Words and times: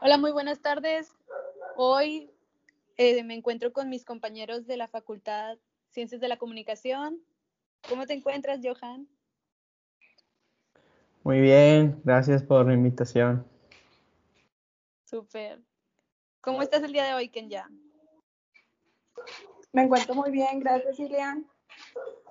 Hola, 0.00 0.18
muy 0.18 0.32
buenas 0.32 0.60
tardes. 0.60 1.14
Hoy 1.76 2.32
eh, 2.96 3.22
me 3.22 3.34
encuentro 3.34 3.72
con 3.72 3.88
mis 3.88 4.04
compañeros 4.04 4.66
de 4.66 4.76
la 4.76 4.88
Facultad 4.88 5.58
Ciencias 5.90 6.20
de 6.20 6.26
la 6.26 6.36
Comunicación. 6.36 7.20
¿Cómo 7.88 8.06
te 8.06 8.14
encuentras, 8.14 8.58
Johan? 8.60 9.06
Muy 11.22 11.40
bien, 11.40 12.00
gracias 12.02 12.42
por 12.42 12.66
la 12.66 12.74
invitación. 12.74 13.46
Súper. 15.04 15.60
¿Cómo 16.40 16.60
estás 16.60 16.82
el 16.82 16.92
día 16.92 17.04
de 17.04 17.14
hoy, 17.14 17.28
Kenya? 17.28 17.70
Me 19.72 19.82
encuentro 19.82 20.16
muy 20.16 20.32
bien, 20.32 20.58
gracias, 20.58 20.98
Ilian. 20.98 21.46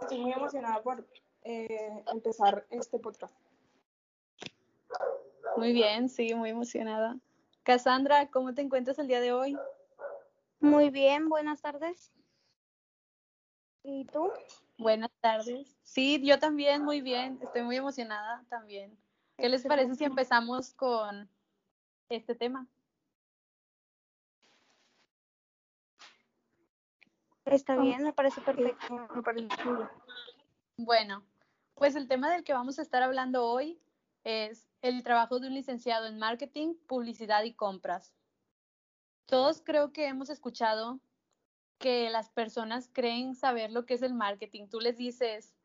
Estoy 0.02 0.20
muy 0.20 0.32
emocionada 0.32 0.82
por 0.82 1.08
eh, 1.44 2.04
empezar 2.12 2.66
este 2.70 3.00
podcast. 3.00 3.36
Muy 5.58 5.74
bien, 5.74 6.10
sí, 6.10 6.34
muy 6.34 6.50
emocionada. 6.50 7.18
Cassandra, 7.64 8.30
¿cómo 8.30 8.54
te 8.54 8.62
encuentras 8.62 8.98
el 9.00 9.08
día 9.08 9.20
de 9.20 9.34
hoy? 9.34 9.58
Muy 10.60 10.90
bien, 10.90 11.30
buenas 11.30 11.62
tardes. 11.62 12.12
¿Y 13.84 14.06
tú? 14.06 14.32
Buenas 14.78 15.12
tardes. 15.22 15.78
Sí, 15.84 16.22
yo 16.24 16.40
también 16.40 16.84
muy 16.84 17.02
bien, 17.02 17.40
estoy 17.42 17.64
muy 17.64 17.78
emocionada 17.78 18.44
también. 18.50 18.98
¿Qué 19.38 19.50
les 19.50 19.66
parece 19.66 19.96
si 19.96 20.04
empezamos 20.04 20.74
con 20.74 21.30
este 22.10 22.36
tema? 22.36 22.68
Está 27.52 27.78
bien, 27.78 28.04
me 28.04 28.14
parece 28.14 28.42
perfecto. 28.42 29.08
Me 29.16 29.24
parece 29.24 29.48
muy 29.66 29.76
bien. 29.78 29.90
Bueno, 30.78 31.24
pues 31.76 31.96
el 31.96 32.08
tema 32.08 32.32
del 32.32 32.44
que 32.44 32.54
vamos 32.54 32.80
a 32.80 32.82
estar 32.82 33.04
hablando 33.04 33.46
hoy 33.46 33.80
es 34.24 34.70
el 34.82 35.04
trabajo 35.04 35.40
de 35.40 35.48
un 35.48 35.54
licenciado 35.54 36.08
en 36.08 36.20
marketing, 36.20 36.76
publicidad 36.88 37.44
y 37.44 37.54
compras. 37.54 38.14
Todos 39.26 39.62
creo 39.62 39.92
que 39.92 40.08
hemos 40.08 40.30
escuchado 40.30 41.00
que 41.78 42.10
las 42.10 42.30
personas 42.30 42.90
creen 42.92 43.36
saber 43.36 43.72
lo 43.72 43.86
que 43.86 43.94
es 43.94 44.02
el 44.02 44.14
marketing. 44.14 44.68
Tú 44.68 44.80
les 44.80 44.98
dices, 44.98 45.56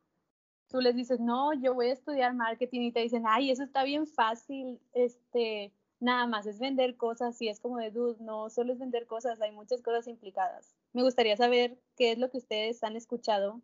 tú 0.69 0.81
les 0.81 0.95
dices, 0.95 1.21
no, 1.21 1.53
yo 1.53 1.75
voy 1.75 1.89
a 1.89 1.93
estudiar 1.93 2.35
marketing 2.35 2.83
y 2.83 2.93
te 2.93 3.01
dicen, 3.01 3.25
ay, 3.27 3.51
eso 3.51 3.65
está 3.65 3.85
bien 3.85 4.07
fácil, 4.07 4.81
este, 4.93 5.73
nada 6.01 6.27
más 6.27 6.47
es 6.47 6.59
vender 6.59 6.97
cosas 6.97 7.41
y 7.43 7.49
es 7.49 7.61
como 7.61 7.79
de, 7.79 7.91
dude, 7.91 8.23
no 8.23 8.49
solo 8.51 8.73
es 8.73 8.79
vender 8.79 9.07
cosas, 9.07 9.41
hay 9.41 9.53
muchas 9.53 9.83
cosas 9.83 10.07
implicadas. 10.07 10.75
Me 10.95 11.03
gustaría 11.03 11.37
saber 11.37 11.77
qué 11.97 12.13
es 12.13 12.19
lo 12.19 12.31
que 12.31 12.39
ustedes 12.39 12.83
han 12.85 12.97
escuchado 12.97 13.61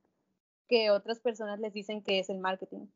que 0.69 0.91
otras 0.91 1.21
personas 1.21 1.61
les 1.61 1.73
dicen 1.73 2.03
que 2.03 2.19
es 2.19 2.29
el 2.29 2.39
marketing. 2.39 2.89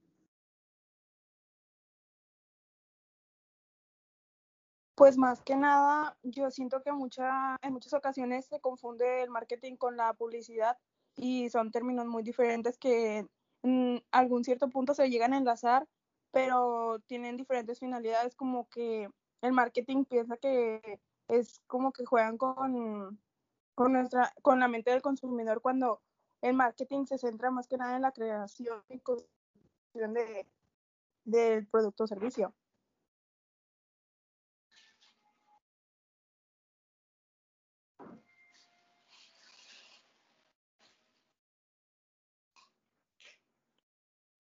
Pues 4.97 5.17
más 5.17 5.41
que 5.43 5.57
nada, 5.57 6.17
yo 6.23 6.51
siento 6.51 6.83
que 6.83 6.91
en 6.91 6.97
muchas 6.97 7.93
ocasiones 7.93 8.47
se 8.47 8.61
confunde 8.61 9.23
el 9.23 9.31
marketing 9.31 9.77
con 9.77 9.97
la 9.97 10.15
publicidad 10.15 10.79
y 11.17 11.49
son 11.51 11.71
términos 11.71 12.07
muy 12.07 12.25
diferentes 12.25 12.77
que 12.77 13.27
en 13.63 14.05
algún 14.11 14.45
cierto 14.45 14.69
punto 14.69 14.95
se 14.95 15.11
llegan 15.11 15.33
a 15.33 15.39
enlazar, 15.39 15.87
pero 16.33 16.99
tienen 17.07 17.37
diferentes 17.37 17.79
finalidades, 17.79 18.35
como 18.35 18.69
que 18.69 19.09
el 19.43 19.53
marketing 19.53 20.05
piensa 20.05 20.37
que 20.37 21.01
es 21.29 21.61
como 21.67 21.93
que 21.93 22.05
juegan 22.05 22.37
con, 22.37 23.21
con, 23.75 23.93
nuestra, 23.93 24.33
con 24.43 24.61
la 24.61 24.69
mente 24.69 24.91
del 24.91 25.03
consumidor 25.03 25.61
cuando 25.61 26.01
el 26.43 26.55
marketing 26.55 27.07
se 27.07 27.19
centra 27.19 27.51
más 27.51 27.67
que 27.67 27.79
nada 27.79 27.97
en 27.97 28.03
la 28.03 28.13
creación 28.13 28.83
y 28.89 28.99
construcción 29.01 30.15
de, 30.15 30.47
del 31.25 31.67
producto 31.67 32.05
o 32.05 32.07
servicio. 32.07 32.55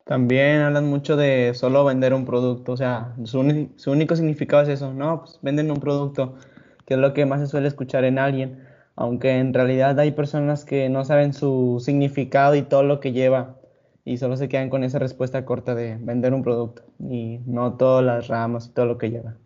También 0.04 0.60
hablan 0.60 0.86
mucho 0.86 1.16
de 1.16 1.54
solo 1.54 1.82
vender 1.86 2.12
un 2.12 2.26
producto, 2.26 2.72
o 2.72 2.76
sea, 2.76 3.14
su, 3.25 3.70
su 3.76 3.91
único 3.91 4.14
significado 4.14 4.62
es 4.62 4.69
eso, 4.69 4.92
no, 4.92 5.20
pues 5.20 5.38
venden 5.41 5.70
un 5.70 5.80
producto, 5.80 6.36
que 6.84 6.94
es 6.94 7.00
lo 7.00 7.14
que 7.14 7.25
más 7.25 7.41
se 7.41 7.47
suele 7.47 7.69
escuchar 7.69 8.04
en 8.04 8.19
alguien, 8.19 8.73
aunque 8.97 9.38
en 9.38 9.53
realidad 9.55 9.99
hay 9.99 10.12
personas 10.12 10.65
que 10.65 10.88
no 10.88 11.05
saben 11.05 11.32
su 11.32 11.81
significado 11.84 12.55
y 12.55 12.62
todo 12.62 12.82
lo 12.82 13.00
que 13.00 13.12
lleva 13.12 13.56
y 14.05 14.19
solo 14.19 14.37
se 14.37 14.49
quedan 14.49 14.71
con 14.71 14.84
esa 14.84 14.99
respuesta 14.99 15.44
corta 15.44 15.75
de 15.75 15.97
vender 15.97 16.34
un 16.34 16.43
producto 16.43 16.84
y 17.00 17.38
no 17.47 17.77
todas 17.77 18.04
las 18.04 18.28
ramas 18.28 18.66
y 18.66 18.75
todo 18.75 18.87
lo 18.87 18.99
que 18.99 19.10
lleva. 19.10 19.37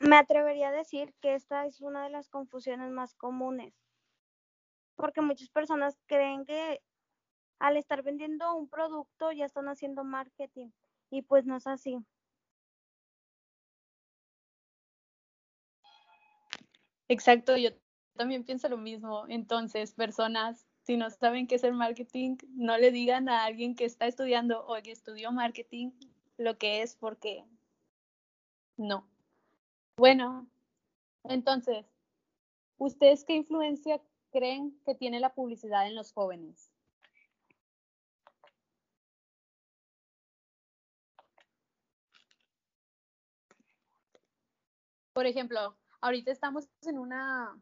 Me 0.00 0.16
atrevería 0.16 0.68
a 0.68 0.72
decir 0.72 1.12
que 1.20 1.34
esta 1.34 1.66
es 1.66 1.80
una 1.80 2.04
de 2.04 2.10
las 2.10 2.28
confusiones 2.28 2.90
más 2.92 3.14
comunes, 3.14 3.74
porque 4.94 5.20
muchas 5.20 5.48
personas 5.50 5.98
creen 6.06 6.46
que 6.46 6.80
al 7.58 7.76
estar 7.76 8.04
vendiendo 8.04 8.54
un 8.54 8.68
producto 8.68 9.32
ya 9.32 9.44
están 9.44 9.68
haciendo 9.68 10.04
marketing 10.04 10.70
y 11.10 11.22
pues 11.22 11.46
no 11.46 11.56
es 11.56 11.66
así. 11.66 11.98
Exacto, 17.08 17.56
yo 17.56 17.70
también 18.16 18.44
pienso 18.44 18.68
lo 18.68 18.76
mismo. 18.78 19.24
Entonces, 19.28 19.92
personas, 19.94 20.66
si 20.82 20.96
no 20.96 21.10
saben 21.10 21.46
qué 21.46 21.56
es 21.56 21.64
el 21.64 21.74
marketing, 21.74 22.36
no 22.54 22.78
le 22.78 22.90
digan 22.90 23.28
a 23.28 23.44
alguien 23.44 23.74
que 23.74 23.84
está 23.84 24.06
estudiando 24.06 24.64
o 24.66 24.80
que 24.82 24.92
estudió 24.92 25.32
marketing 25.32 25.90
lo 26.38 26.56
que 26.56 26.82
es 26.82 26.94
porque 26.96 27.44
no. 28.78 29.06
Bueno, 29.98 30.48
entonces, 31.24 31.86
¿ustedes 32.78 33.24
qué 33.24 33.34
influencia 33.36 34.02
creen 34.32 34.78
que 34.86 34.94
tiene 34.94 35.20
la 35.20 35.34
publicidad 35.34 35.86
en 35.88 35.96
los 35.96 36.12
jóvenes? 36.12 36.70
Por 45.12 45.26
ejemplo, 45.26 45.76
ahorita 46.00 46.30
estamos 46.30 46.68
en 46.82 46.98
una, 46.98 47.60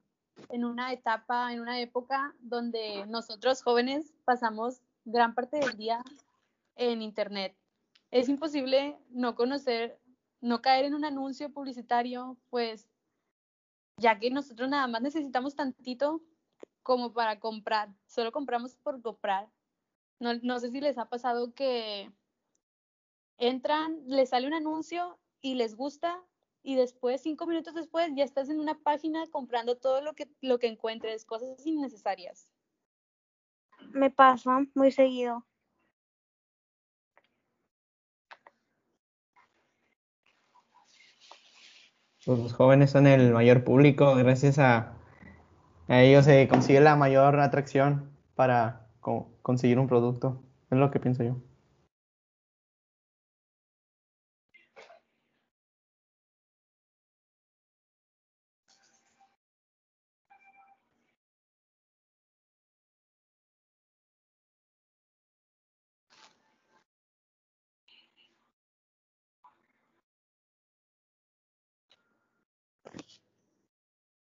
en 0.48 0.64
una 0.64 0.92
etapa, 0.92 1.52
en 1.52 1.60
una 1.60 1.80
época 1.80 2.34
donde 2.40 3.06
nosotros 3.06 3.62
jóvenes 3.62 4.12
pasamos 4.24 4.80
gran 5.04 5.34
parte 5.34 5.58
del 5.58 5.76
día 5.76 6.02
en 6.76 7.02
Internet. 7.02 7.56
Es 8.10 8.28
imposible 8.28 8.98
no 9.10 9.34
conocer, 9.34 9.98
no 10.40 10.62
caer 10.62 10.86
en 10.86 10.94
un 10.94 11.04
anuncio 11.04 11.52
publicitario, 11.52 12.36
pues 12.50 12.88
ya 13.98 14.18
que 14.18 14.30
nosotros 14.30 14.68
nada 14.68 14.86
más 14.86 15.02
necesitamos 15.02 15.54
tantito 15.54 16.20
como 16.82 17.12
para 17.12 17.40
comprar, 17.40 17.88
solo 18.06 18.30
compramos 18.30 18.76
por 18.76 19.00
comprar. 19.02 19.48
No, 20.20 20.34
no 20.42 20.58
sé 20.60 20.70
si 20.70 20.80
les 20.80 20.98
ha 20.98 21.08
pasado 21.08 21.52
que 21.52 22.10
entran, 23.38 24.02
les 24.06 24.30
sale 24.30 24.46
un 24.46 24.54
anuncio 24.54 25.18
y 25.40 25.56
les 25.56 25.74
gusta 25.74 26.22
y 26.66 26.74
después, 26.74 27.22
cinco 27.22 27.46
minutos 27.46 27.74
después, 27.74 28.10
ya 28.16 28.24
estás 28.24 28.48
en 28.50 28.58
una 28.58 28.76
página 28.76 29.24
comprando 29.30 29.76
todo 29.76 30.00
lo 30.00 30.14
que, 30.14 30.28
lo 30.40 30.58
que 30.58 30.66
encuentres, 30.66 31.24
cosas 31.24 31.64
innecesarias. 31.64 32.50
Me 33.92 34.10
pasa 34.10 34.66
muy 34.74 34.90
seguido. 34.90 35.46
Pues 42.24 42.40
los 42.40 42.52
jóvenes 42.52 42.90
son 42.90 43.06
el 43.06 43.32
mayor 43.32 43.62
público, 43.62 44.16
gracias 44.16 44.58
a, 44.58 44.96
a 45.86 46.02
ellos 46.02 46.24
se 46.24 46.48
consigue 46.48 46.80
la 46.80 46.96
mayor 46.96 47.38
atracción 47.38 48.10
para 48.34 48.88
co- 48.98 49.30
conseguir 49.42 49.78
un 49.78 49.86
producto, 49.86 50.42
es 50.72 50.78
lo 50.78 50.90
que 50.90 50.98
pienso 50.98 51.22
yo. 51.22 51.36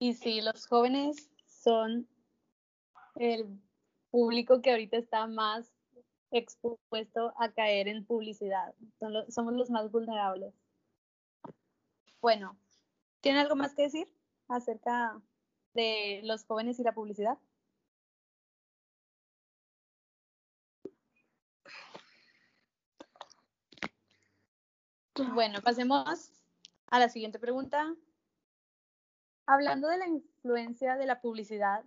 Y 0.04 0.16
sí, 0.16 0.42
los 0.42 0.68
jóvenes 0.68 1.32
son 1.48 2.10
el 3.16 3.48
público 4.12 4.62
que 4.62 4.72
ahorita 4.72 4.98
está 4.98 5.28
más 5.28 5.72
expuesto 6.30 7.34
a 7.38 7.54
caer 7.54 7.88
en 7.88 8.06
publicidad. 8.06 8.76
Somos 9.30 9.54
los 9.54 9.70
más 9.70 9.90
vulnerables. 9.94 10.54
Bueno, 12.20 12.58
¿tiene 13.22 13.40
algo 13.40 13.56
más 13.56 13.76
que 13.76 13.84
decir 13.84 14.10
acerca 14.50 15.22
de 15.74 16.20
los 16.26 16.44
jóvenes 16.44 16.82
y 16.82 16.84
la 16.84 16.94
publicidad? 16.94 17.38
Bueno, 25.34 25.62
pasemos 25.62 26.30
a 26.88 27.00
la 27.00 27.08
siguiente 27.08 27.40
pregunta, 27.40 27.96
Hablando 29.46 29.90
de 29.90 29.98
la 29.98 30.08
influencia 30.08 30.96
de 30.96 31.06
la 31.06 31.20
publicidad, 31.20 31.84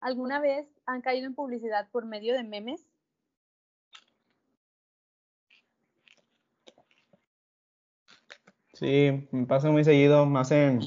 ¿alguna 0.00 0.40
vez 0.40 0.68
han 0.84 1.00
caído 1.00 1.26
en 1.26 1.34
publicidad 1.34 1.88
por 1.90 2.04
medio 2.04 2.34
de 2.34 2.44
memes? 2.44 2.86
Sí, 8.74 9.28
me 9.30 9.46
pasa 9.46 9.70
muy 9.70 9.84
seguido, 9.84 10.26
más 10.26 10.50
en, 10.50 10.80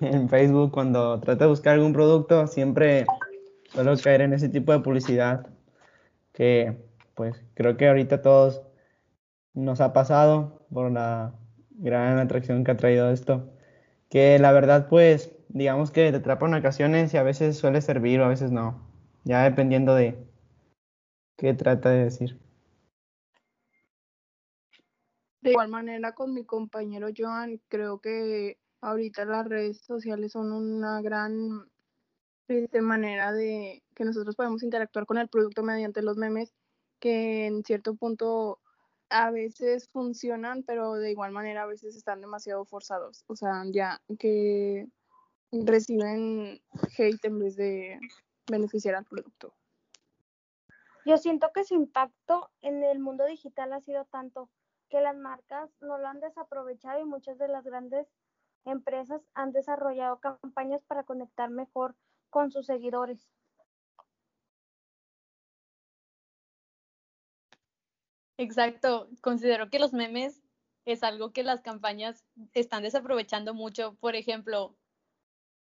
en 0.00 0.28
Facebook, 0.28 0.72
cuando 0.72 1.20
trato 1.20 1.44
de 1.44 1.50
buscar 1.50 1.74
algún 1.74 1.92
producto, 1.92 2.46
siempre 2.46 3.06
suelo 3.72 3.94
caer 4.02 4.22
en 4.22 4.32
ese 4.32 4.48
tipo 4.48 4.72
de 4.72 4.80
publicidad 4.80 5.46
que 6.32 6.86
pues 7.14 7.42
creo 7.54 7.76
que 7.76 7.88
ahorita 7.88 8.22
todos 8.22 8.62
nos 9.54 9.80
ha 9.80 9.92
pasado 9.92 10.66
por 10.72 10.90
la 10.90 11.34
gran 11.70 12.18
atracción 12.18 12.62
que 12.62 12.70
ha 12.70 12.76
traído 12.76 13.10
esto. 13.10 13.55
Que 14.08 14.38
la 14.38 14.52
verdad 14.52 14.88
pues 14.88 15.32
digamos 15.48 15.90
que 15.90 16.10
te 16.10 16.18
atrapa 16.18 16.46
en 16.46 16.54
ocasiones 16.54 17.12
y 17.14 17.16
a 17.16 17.22
veces 17.22 17.56
suele 17.56 17.80
servir 17.80 18.20
o 18.20 18.24
a 18.24 18.28
veces 18.28 18.50
no, 18.50 18.86
ya 19.24 19.42
dependiendo 19.44 19.94
de 19.94 20.16
qué 21.36 21.54
trata 21.54 21.90
de 21.90 22.04
decir. 22.04 22.38
De 25.40 25.50
igual 25.50 25.68
manera, 25.68 26.12
con 26.12 26.34
mi 26.34 26.44
compañero 26.44 27.08
Joan, 27.16 27.60
creo 27.68 28.00
que 28.00 28.58
ahorita 28.80 29.24
las 29.24 29.46
redes 29.46 29.78
sociales 29.78 30.32
son 30.32 30.52
una 30.52 31.00
gran 31.02 31.70
este, 32.48 32.80
manera 32.80 33.32
de 33.32 33.82
que 33.94 34.04
nosotros 34.04 34.34
podemos 34.34 34.62
interactuar 34.62 35.06
con 35.06 35.18
el 35.18 35.28
producto 35.28 35.62
mediante 35.62 36.02
los 36.02 36.16
memes, 36.16 36.52
que 36.98 37.46
en 37.46 37.62
cierto 37.62 37.94
punto 37.94 38.60
a 39.10 39.30
veces 39.30 39.88
funcionan, 39.88 40.62
pero 40.62 40.94
de 40.94 41.10
igual 41.10 41.32
manera 41.32 41.62
a 41.62 41.66
veces 41.66 41.96
están 41.96 42.20
demasiado 42.20 42.64
forzados. 42.64 43.24
O 43.26 43.36
sea, 43.36 43.62
ya 43.70 44.00
que 44.18 44.88
reciben 45.52 46.60
hate 46.98 47.24
en 47.24 47.38
vez 47.38 47.56
de 47.56 47.98
beneficiar 48.50 48.94
al 48.94 49.04
producto. 49.04 49.54
Yo 51.04 51.18
siento 51.18 51.52
que 51.54 51.64
su 51.64 51.74
impacto 51.74 52.50
en 52.62 52.82
el 52.82 52.98
mundo 52.98 53.26
digital 53.26 53.72
ha 53.72 53.80
sido 53.80 54.04
tanto 54.06 54.50
que 54.88 55.00
las 55.00 55.16
marcas 55.16 55.70
no 55.80 55.98
lo 55.98 56.08
han 56.08 56.20
desaprovechado 56.20 57.00
y 57.00 57.04
muchas 57.04 57.38
de 57.38 57.48
las 57.48 57.64
grandes 57.64 58.08
empresas 58.64 59.22
han 59.34 59.52
desarrollado 59.52 60.18
campañas 60.18 60.82
para 60.84 61.04
conectar 61.04 61.50
mejor 61.50 61.94
con 62.30 62.50
sus 62.50 62.66
seguidores. 62.66 63.28
Exacto, 68.38 69.08
considero 69.22 69.70
que 69.70 69.78
los 69.78 69.92
memes 69.92 70.42
es 70.84 71.02
algo 71.02 71.32
que 71.32 71.42
las 71.42 71.62
campañas 71.62 72.24
están 72.54 72.82
desaprovechando 72.82 73.54
mucho. 73.54 73.94
Por 73.94 74.14
ejemplo, 74.14 74.76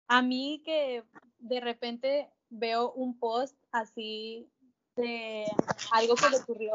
a 0.07 0.21
mí 0.21 0.61
que 0.63 1.03
de 1.39 1.59
repente 1.59 2.29
veo 2.49 2.91
un 2.93 3.17
post 3.19 3.57
así 3.71 4.47
de 4.95 5.45
algo 5.91 6.15
que 6.15 6.29
le 6.29 6.37
ocurrió 6.37 6.73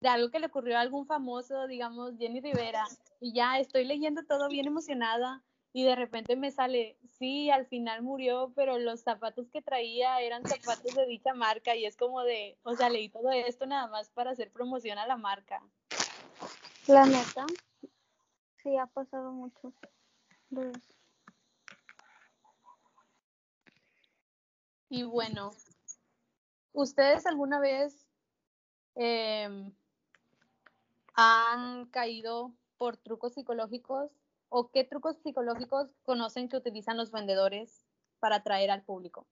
de 0.00 0.08
algo 0.08 0.30
que 0.30 0.38
le 0.38 0.46
ocurrió 0.46 0.78
a 0.78 0.80
algún 0.80 1.06
famoso, 1.06 1.66
digamos 1.66 2.16
Jenny 2.18 2.40
Rivera, 2.40 2.84
y 3.20 3.34
ya 3.34 3.58
estoy 3.58 3.84
leyendo 3.84 4.24
todo 4.24 4.48
bien 4.48 4.66
emocionada 4.66 5.44
y 5.72 5.84
de 5.84 5.94
repente 5.94 6.34
me 6.34 6.50
sale, 6.50 6.96
sí, 7.18 7.50
al 7.50 7.66
final 7.66 8.02
murió, 8.02 8.52
pero 8.56 8.78
los 8.78 9.00
zapatos 9.00 9.48
que 9.50 9.62
traía 9.62 10.20
eran 10.20 10.44
zapatos 10.44 10.94
de 10.94 11.06
dicha 11.06 11.32
marca 11.32 11.76
y 11.76 11.86
es 11.86 11.96
como 11.96 12.22
de, 12.22 12.58
o 12.64 12.74
sea, 12.74 12.90
leí 12.90 13.08
todo 13.08 13.30
esto 13.30 13.66
nada 13.66 13.86
más 13.86 14.10
para 14.10 14.32
hacer 14.32 14.50
promoción 14.50 14.98
a 14.98 15.06
la 15.06 15.16
marca. 15.16 15.62
La 16.88 17.06
neta, 17.06 17.46
sí, 18.62 18.76
ha 18.76 18.86
pasado 18.86 19.30
mucho 19.30 19.72
Y 24.88 25.04
bueno, 25.04 25.52
¿ustedes 26.72 27.24
alguna 27.26 27.60
vez 27.60 28.08
eh, 28.96 29.70
han 31.14 31.86
caído 31.86 32.52
por 32.76 32.96
trucos 32.96 33.34
psicológicos 33.34 34.10
o 34.50 34.70
qué 34.70 34.84
trucos 34.84 35.16
psicológicos 35.22 35.88
conocen 36.02 36.48
que 36.48 36.56
utilizan 36.56 36.96
los 36.96 37.10
vendedores 37.10 37.86
para 38.18 38.36
atraer 38.36 38.70
al 38.70 38.82
público? 38.82 39.26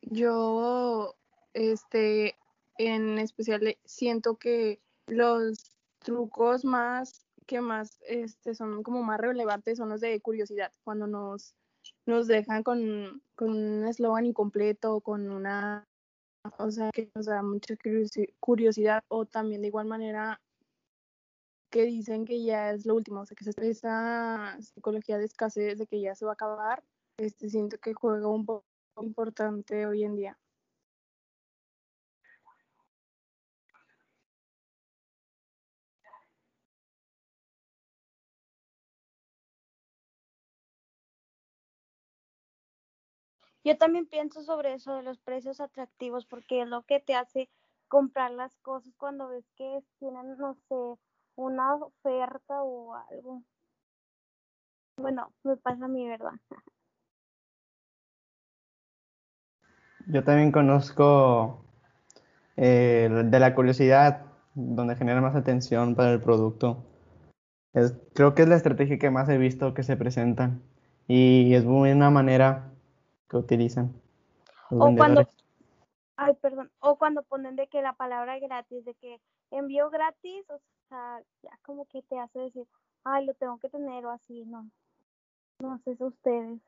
Yo, 0.00 1.14
este, 1.52 2.36
en 2.78 3.18
especial 3.18 3.76
siento 3.84 4.36
que 4.36 4.80
los 5.06 5.76
trucos 5.98 6.64
más 6.64 7.26
que 7.46 7.60
más 7.60 7.98
este 8.06 8.54
son 8.54 8.82
como 8.82 9.02
más 9.02 9.20
relevantes 9.20 9.78
son 9.78 9.88
los 9.88 10.00
de 10.00 10.20
curiosidad, 10.20 10.72
cuando 10.84 11.06
nos, 11.06 11.54
nos 12.06 12.28
dejan 12.28 12.62
con, 12.62 13.22
con 13.34 13.50
un 13.50 13.86
eslogan 13.86 14.26
incompleto, 14.26 15.00
con 15.00 15.30
una 15.30 15.86
o 16.58 16.70
sea, 16.70 16.90
que 16.92 17.10
nos 17.14 17.26
da 17.26 17.42
mucha 17.42 17.74
curiosidad 18.40 19.04
o 19.08 19.26
también 19.26 19.62
de 19.62 19.68
igual 19.68 19.86
manera 19.86 20.40
que 21.72 21.84
dicen 21.86 22.26
que 22.26 22.44
ya 22.44 22.70
es 22.72 22.86
lo 22.86 22.94
último, 22.94 23.22
o 23.22 23.26
sea, 23.26 23.34
que 23.36 23.44
esa 23.70 24.58
psicología 24.60 25.18
de 25.18 25.24
escasez, 25.24 25.78
de 25.78 25.86
que 25.86 26.00
ya 26.02 26.14
se 26.14 26.26
va 26.26 26.32
a 26.32 26.34
acabar, 26.34 26.84
este, 27.16 27.48
siento 27.50 27.78
que 27.78 27.94
juega 27.94 28.28
un 28.28 28.44
poco 28.46 28.66
importante 29.00 29.86
hoy 29.86 30.04
en 30.04 30.14
día. 30.16 30.38
Yo 43.64 43.78
también 43.78 44.06
pienso 44.06 44.42
sobre 44.42 44.74
eso 44.74 44.94
de 44.96 45.02
los 45.02 45.20
precios 45.20 45.60
atractivos 45.60 46.26
porque 46.26 46.62
es 46.62 46.68
lo 46.68 46.82
que 46.82 47.00
te 47.00 47.14
hace 47.14 47.48
comprar 47.88 48.32
las 48.32 48.56
cosas 48.58 48.92
cuando 48.96 49.28
ves 49.28 49.48
que 49.56 49.82
tienen, 49.98 50.36
no 50.36 50.54
sé, 50.54 50.98
una 51.36 51.74
oferta 51.74 52.62
o 52.62 52.94
algo. 52.94 53.42
Bueno, 54.96 55.32
me 55.42 55.56
pasa 55.56 55.84
a 55.84 55.88
mí, 55.88 56.06
¿verdad? 56.06 56.32
Yo 60.06 60.24
también 60.24 60.52
conozco 60.52 61.64
eh, 62.56 63.08
de 63.24 63.40
la 63.40 63.54
curiosidad, 63.54 64.26
donde 64.54 64.96
genera 64.96 65.20
más 65.20 65.34
atención 65.34 65.94
para 65.94 66.12
el 66.12 66.20
producto. 66.20 66.84
creo 68.14 68.34
que 68.34 68.42
es 68.42 68.48
la 68.48 68.56
estrategia 68.56 68.98
que 68.98 69.10
más 69.10 69.28
he 69.28 69.38
visto 69.38 69.74
que 69.74 69.82
se 69.82 69.96
presentan 69.96 70.62
y 71.06 71.54
es 71.54 71.64
una 71.64 72.10
manera 72.10 72.70
que 73.28 73.36
utilizan. 73.36 73.92
o 74.70 74.94
cuando, 74.94 75.26
ay, 76.16 76.34
perdón, 76.40 76.70
o 76.80 76.96
cuando 76.96 77.22
ponen 77.22 77.56
de 77.56 77.68
que 77.68 77.82
la 77.82 77.94
palabra 77.94 78.38
gratis, 78.38 78.84
de 78.84 78.94
que 78.94 79.20
envío 79.50 79.90
gratis, 79.90 80.44
o 80.50 80.60
sea, 80.92 81.22
ya 81.42 81.58
como 81.62 81.86
que 81.86 82.02
te 82.02 82.18
hace 82.18 82.38
decir, 82.38 82.66
ay, 83.04 83.24
lo 83.24 83.34
tengo 83.34 83.58
que 83.58 83.68
tener 83.68 84.04
o 84.04 84.10
así, 84.10 84.44
no. 84.44 84.70
No 85.58 85.78
sé 85.78 85.96
si 85.96 86.04
ustedes. 86.04 86.60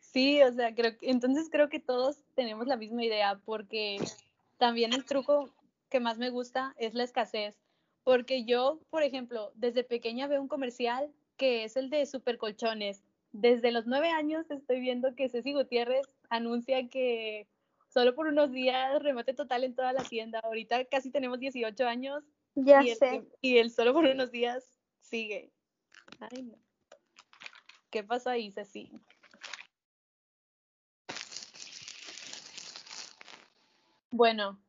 Sí, 0.00 0.42
o 0.42 0.52
sea, 0.52 0.74
creo 0.74 0.98
que, 0.98 1.10
entonces 1.10 1.48
creo 1.50 1.68
que 1.68 1.78
todos 1.78 2.24
tenemos 2.34 2.66
la 2.66 2.76
misma 2.76 3.04
idea, 3.04 3.40
porque 3.44 3.98
también 4.58 4.92
el 4.92 5.04
truco 5.04 5.50
que 5.88 6.00
más 6.00 6.18
me 6.18 6.30
gusta 6.30 6.74
es 6.78 6.94
la 6.94 7.04
escasez, 7.04 7.56
porque 8.02 8.44
yo, 8.44 8.80
por 8.90 9.02
ejemplo, 9.04 9.52
desde 9.54 9.84
pequeña 9.84 10.26
veo 10.26 10.42
un 10.42 10.48
comercial 10.48 11.12
que 11.36 11.64
es 11.64 11.76
el 11.76 11.90
de 11.90 12.06
supercolchones 12.06 13.02
desde 13.32 13.70
los 13.70 13.86
nueve 13.86 14.10
años 14.10 14.50
estoy 14.50 14.80
viendo 14.80 15.14
que 15.14 15.28
Ceci 15.28 15.52
Gutiérrez 15.52 16.06
anuncia 16.30 16.88
que 16.88 17.46
solo 17.90 18.14
por 18.14 18.28
unos 18.28 18.50
días 18.52 19.02
remate 19.02 19.34
total 19.34 19.64
en 19.64 19.74
toda 19.74 19.92
la 19.92 20.02
tienda. 20.04 20.40
Ahorita 20.40 20.84
casi 20.86 21.10
tenemos 21.10 21.38
18 21.38 21.86
años. 21.86 22.24
Ya 22.54 22.82
y 22.82 22.94
sé. 22.94 23.16
El, 23.16 23.28
y 23.40 23.58
el 23.58 23.70
solo 23.70 23.92
por 23.92 24.04
unos 24.06 24.30
días 24.30 24.78
sigue. 25.00 25.52
Ay, 26.20 26.42
no. 26.42 26.58
¿Qué 27.90 28.04
pasa 28.04 28.32
ahí, 28.32 28.50
Ceci? 28.52 28.90
Bueno, 34.12 34.60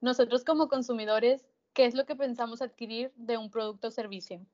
nosotros 0.00 0.44
como 0.44 0.68
consumidores, 0.68 1.46
¿qué 1.72 1.86
es 1.86 1.94
lo 1.94 2.06
que 2.06 2.16
pensamos 2.16 2.62
adquirir 2.62 3.12
de 3.16 3.36
un 3.36 3.50
producto 3.50 3.88
o 3.88 3.90
servicio? 3.90 4.44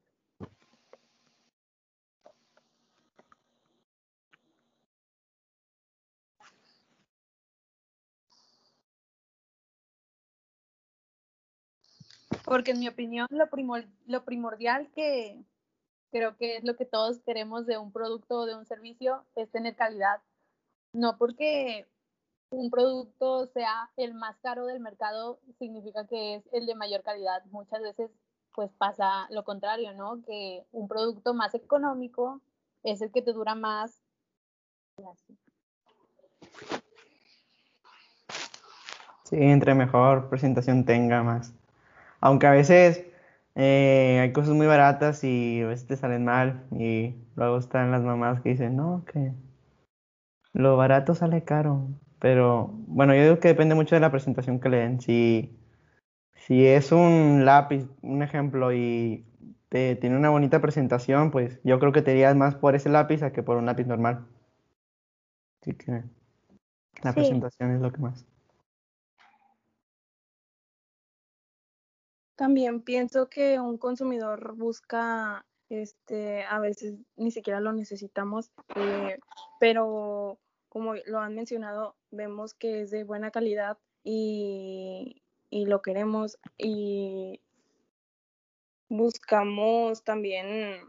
Porque 12.50 12.72
en 12.72 12.80
mi 12.80 12.88
opinión 12.88 13.28
lo, 13.30 13.48
primordial 14.24 14.90
que 14.90 15.40
creo 16.10 16.36
que 16.36 16.56
es 16.56 16.64
lo 16.64 16.74
que 16.74 16.84
todos 16.84 17.20
queremos 17.20 17.64
de 17.64 17.78
un 17.78 17.92
producto 17.92 18.38
o 18.38 18.46
de 18.46 18.56
un 18.56 18.66
servicio 18.66 19.24
es 19.36 19.48
tener 19.52 19.76
calidad. 19.76 20.20
No 20.92 21.16
porque 21.16 21.86
un 22.50 22.68
producto 22.72 23.46
sea 23.46 23.92
el 23.96 24.14
más 24.14 24.36
caro 24.40 24.66
del 24.66 24.80
mercado, 24.80 25.38
significa 25.60 26.08
que 26.08 26.34
es 26.34 26.48
el 26.52 26.66
de 26.66 26.74
mayor 26.74 27.04
calidad. 27.04 27.44
Muchas 27.52 27.82
veces 27.82 28.10
pues 28.52 28.72
pasa 28.72 29.28
lo 29.30 29.44
contrario, 29.44 29.94
¿no? 29.94 30.20
Que 30.22 30.66
un 30.72 30.88
producto 30.88 31.34
más 31.34 31.54
económico 31.54 32.40
es 32.82 33.00
el 33.00 33.12
que 33.12 33.22
te 33.22 33.32
dura 33.32 33.54
más. 33.54 34.02
Sí, 39.22 39.36
entre 39.36 39.72
mejor 39.76 40.28
presentación 40.28 40.84
tenga 40.84 41.22
más. 41.22 41.54
Aunque 42.20 42.46
a 42.46 42.52
veces 42.52 43.04
eh, 43.54 44.18
hay 44.22 44.32
cosas 44.32 44.54
muy 44.54 44.66
baratas 44.66 45.24
y 45.24 45.62
a 45.62 45.66
veces 45.68 45.86
te 45.86 45.96
salen 45.96 46.24
mal 46.24 46.64
y 46.72 47.16
luego 47.36 47.58
están 47.58 47.90
las 47.90 48.02
mamás 48.02 48.40
que 48.42 48.50
dicen, 48.50 48.76
no, 48.76 49.04
que 49.06 49.32
lo 50.52 50.76
barato 50.76 51.14
sale 51.14 51.44
caro. 51.44 51.88
Pero 52.18 52.70
bueno, 52.86 53.14
yo 53.14 53.22
digo 53.22 53.40
que 53.40 53.48
depende 53.48 53.74
mucho 53.74 53.94
de 53.94 54.00
la 54.00 54.10
presentación 54.10 54.60
que 54.60 54.68
le 54.68 54.78
den. 54.78 55.00
Si, 55.00 55.58
si 56.34 56.66
es 56.66 56.92
un 56.92 57.44
lápiz, 57.44 57.88
un 58.02 58.22
ejemplo, 58.22 58.72
y 58.74 59.24
te, 59.70 59.96
tiene 59.96 60.16
una 60.16 60.30
bonita 60.30 60.60
presentación, 60.60 61.30
pues 61.30 61.60
yo 61.64 61.78
creo 61.80 61.92
que 61.92 62.02
te 62.02 62.12
irías 62.12 62.36
más 62.36 62.56
por 62.56 62.74
ese 62.74 62.90
lápiz 62.90 63.22
a 63.22 63.32
que 63.32 63.42
por 63.42 63.56
un 63.56 63.66
lápiz 63.66 63.86
normal. 63.86 64.26
Así 65.62 65.74
que 65.74 66.02
la 67.02 67.12
presentación 67.14 67.72
es 67.72 67.80
lo 67.80 67.92
que 67.92 68.00
más. 68.00 68.26
También 72.40 72.80
pienso 72.80 73.28
que 73.28 73.60
un 73.60 73.76
consumidor 73.76 74.54
busca, 74.56 75.44
este, 75.68 76.42
a 76.44 76.58
veces 76.58 76.94
ni 77.16 77.30
siquiera 77.30 77.60
lo 77.60 77.74
necesitamos, 77.74 78.50
eh, 78.76 79.18
pero 79.60 80.38
como 80.70 80.94
lo 80.94 81.18
han 81.18 81.34
mencionado, 81.34 81.96
vemos 82.10 82.54
que 82.54 82.80
es 82.80 82.90
de 82.90 83.04
buena 83.04 83.30
calidad 83.30 83.76
y, 84.02 85.22
y 85.50 85.66
lo 85.66 85.82
queremos 85.82 86.38
y 86.56 87.42
buscamos 88.88 90.02
también, 90.02 90.88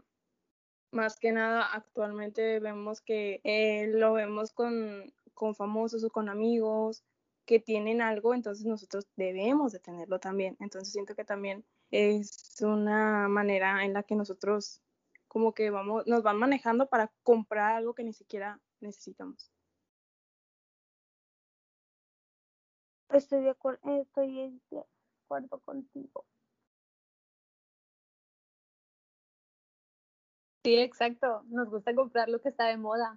más 0.90 1.18
que 1.18 1.32
nada, 1.32 1.66
actualmente 1.70 2.60
vemos 2.60 3.02
que 3.02 3.42
eh, 3.44 3.88
lo 3.88 4.14
vemos 4.14 4.54
con, 4.54 5.12
con 5.34 5.54
famosos 5.54 6.02
o 6.02 6.08
con 6.08 6.30
amigos 6.30 7.04
que 7.44 7.60
tienen 7.60 8.00
algo, 8.00 8.34
entonces 8.34 8.64
nosotros 8.66 9.06
debemos 9.16 9.72
de 9.72 9.80
tenerlo 9.80 10.18
también. 10.20 10.56
Entonces 10.60 10.92
siento 10.92 11.14
que 11.14 11.24
también 11.24 11.64
es 11.90 12.56
una 12.62 13.28
manera 13.28 13.84
en 13.84 13.92
la 13.92 14.02
que 14.02 14.14
nosotros 14.16 14.80
como 15.28 15.54
que 15.54 15.70
vamos, 15.70 16.06
nos 16.06 16.22
van 16.22 16.38
manejando 16.38 16.88
para 16.88 17.10
comprar 17.22 17.76
algo 17.76 17.94
que 17.94 18.04
ni 18.04 18.12
siquiera 18.12 18.60
necesitamos. 18.80 19.50
Estoy 23.08 23.42
de, 23.42 23.50
acuerdo, 23.50 23.80
estoy 24.00 24.58
de 24.70 24.84
acuerdo 25.24 25.60
contigo. 25.60 26.26
Sí, 30.64 30.76
exacto. 30.76 31.42
Nos 31.48 31.68
gusta 31.70 31.94
comprar 31.94 32.28
lo 32.28 32.40
que 32.40 32.50
está 32.50 32.66
de 32.66 32.76
moda. 32.76 33.16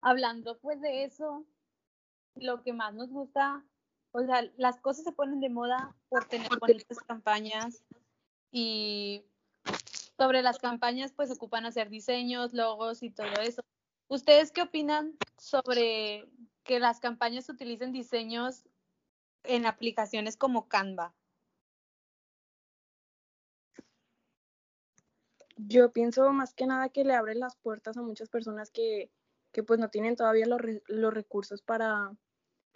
Hablando 0.00 0.58
pues 0.58 0.80
de 0.80 1.04
eso, 1.04 1.44
lo 2.40 2.62
que 2.62 2.72
más 2.72 2.94
nos 2.94 3.10
gusta, 3.10 3.64
o 4.12 4.22
sea, 4.22 4.42
las 4.56 4.80
cosas 4.80 5.04
se 5.04 5.12
ponen 5.12 5.40
de 5.40 5.50
moda 5.50 5.94
por 6.08 6.24
tener 6.24 6.48
bonitas 6.58 6.98
campañas 7.00 7.84
y 8.50 9.24
sobre 10.16 10.42
las 10.42 10.58
campañas 10.58 11.12
pues 11.12 11.30
ocupan 11.30 11.66
hacer 11.66 11.90
diseños, 11.90 12.52
logos 12.52 13.02
y 13.02 13.10
todo 13.10 13.32
eso. 13.42 13.62
¿Ustedes 14.08 14.50
qué 14.50 14.62
opinan 14.62 15.16
sobre 15.36 16.28
que 16.64 16.80
las 16.80 17.00
campañas 17.00 17.48
utilicen 17.48 17.92
diseños 17.92 18.64
en 19.44 19.66
aplicaciones 19.66 20.36
como 20.36 20.68
Canva? 20.68 21.14
Yo 25.56 25.92
pienso 25.92 26.32
más 26.32 26.54
que 26.54 26.66
nada 26.66 26.88
que 26.88 27.04
le 27.04 27.14
abre 27.14 27.34
las 27.34 27.56
puertas 27.56 27.96
a 27.96 28.02
muchas 28.02 28.28
personas 28.28 28.70
que, 28.70 29.10
que 29.52 29.62
pues 29.62 29.78
no 29.78 29.90
tienen 29.90 30.16
todavía 30.16 30.46
los, 30.46 30.60
los 30.86 31.12
recursos 31.12 31.62
para, 31.62 32.16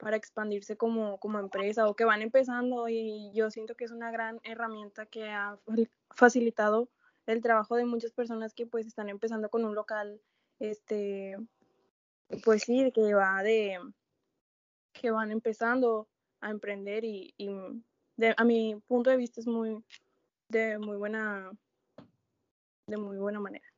para 0.02 0.16
expandirse 0.16 0.76
como, 0.76 1.16
como 1.18 1.38
empresa 1.38 1.87
o 1.87 1.94
que 1.94 2.04
van 2.04 2.23
empezando 2.23 2.88
y 2.88 3.30
yo 3.35 3.52
siento 3.52 3.76
que 3.76 3.85
es 3.85 3.92
una 3.92 4.11
gran 4.11 4.40
herramienta 4.42 5.06
que 5.06 5.30
ha 5.30 5.56
facilitado 6.11 6.88
el 7.26 7.40
trabajo 7.40 7.76
de 7.76 7.85
muchas 7.85 8.11
personas 8.11 8.52
que 8.52 8.66
pues 8.66 8.85
están 8.85 9.09
empezando 9.09 9.49
con 9.49 9.64
un 9.64 9.76
local, 9.76 10.21
este, 10.59 11.37
pues 12.44 12.64
sí, 12.64 12.90
que 12.92 13.14
va 13.14 13.44
de, 13.44 13.78
que 14.92 15.12
van 15.12 15.30
empezando 15.30 16.09
a 16.40 16.50
emprender 16.50 17.04
y, 17.04 17.32
y 17.38 17.49
a 18.37 18.44
mi 18.44 18.82
punto 18.88 19.09
de 19.09 19.16
vista 19.16 19.40
es 19.40 19.47
muy, 19.47 19.85
de 20.49 20.80
muy 20.80 20.97
buena, 20.97 21.49
de 22.88 22.97
muy 22.97 23.18
buena 23.18 23.38
manera. 23.38 23.72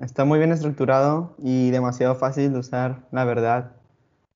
Está 0.00 0.24
muy 0.24 0.38
bien 0.38 0.52
estructurado 0.52 1.34
y 1.42 1.70
demasiado 1.70 2.14
fácil 2.14 2.50
de 2.50 2.60
usar, 2.60 3.06
la 3.12 3.26
verdad. 3.26 3.72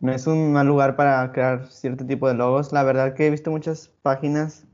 No 0.01 0.13
es 0.13 0.27
un 0.27 0.53
mal 0.53 0.67
lugar 0.67 0.97
para 0.97 1.33
crear 1.33 1.67
cierto 1.69 2.05
tipo 2.05 2.29
de 2.29 2.35
logos. 2.35 2.73
La 2.73 2.83
verdad 2.83 3.15
que 3.15 3.27
he 3.27 3.31
visto 3.31 3.51
muchas 3.51 3.89
páginas 4.03 4.67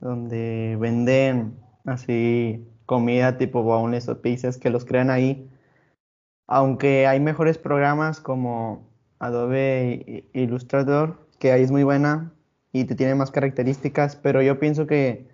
donde 0.00 0.76
venden 0.80 1.60
así 1.84 2.66
comida 2.86 3.38
tipo 3.38 3.62
bowls 3.62 4.08
o 4.08 4.20
pizzas 4.20 4.58
que 4.58 4.70
los 4.70 4.84
crean 4.84 5.10
ahí. 5.10 5.48
Aunque 6.48 7.06
hay 7.06 7.20
mejores 7.20 7.56
programas 7.56 8.20
como 8.20 8.88
Adobe 9.20 10.28
Illustrator, 10.32 11.24
que 11.38 11.52
ahí 11.52 11.62
es 11.62 11.70
muy 11.70 11.84
buena 11.84 12.32
y 12.72 12.84
te 12.84 12.96
tiene 12.96 13.14
más 13.14 13.30
características, 13.30 14.16
pero 14.16 14.42
yo 14.42 14.58
pienso 14.58 14.88
que 14.88 15.28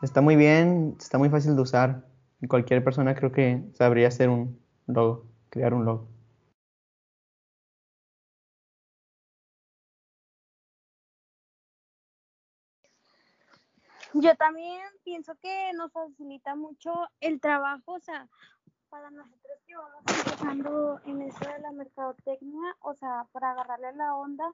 está 0.00 0.20
muy 0.20 0.36
bien, 0.36 0.94
está 1.00 1.18
muy 1.18 1.28
fácil 1.28 1.56
de 1.56 1.62
usar 1.62 2.11
cualquier 2.48 2.82
persona 2.82 3.14
creo 3.14 3.32
que 3.32 3.62
sabría 3.74 4.08
hacer 4.08 4.28
un 4.28 4.60
logo, 4.86 5.26
crear 5.50 5.74
un 5.74 5.84
logo. 5.84 6.08
Yo 14.14 14.36
también 14.36 14.82
pienso 15.04 15.34
que 15.36 15.72
nos 15.72 15.90
facilita 15.90 16.54
mucho 16.54 16.92
el 17.20 17.40
trabajo, 17.40 17.94
o 17.94 18.00
sea, 18.00 18.28
para 18.90 19.10
nosotros 19.10 19.58
que 19.66 19.74
vamos 19.74 20.02
empezando 20.06 21.00
en 21.06 21.22
eso 21.22 21.48
de 21.48 21.58
la 21.60 21.72
mercadotecnia, 21.72 22.76
o 22.80 22.94
sea, 22.94 23.26
para 23.32 23.52
agarrarle 23.52 23.94
la 23.94 24.14
onda 24.14 24.52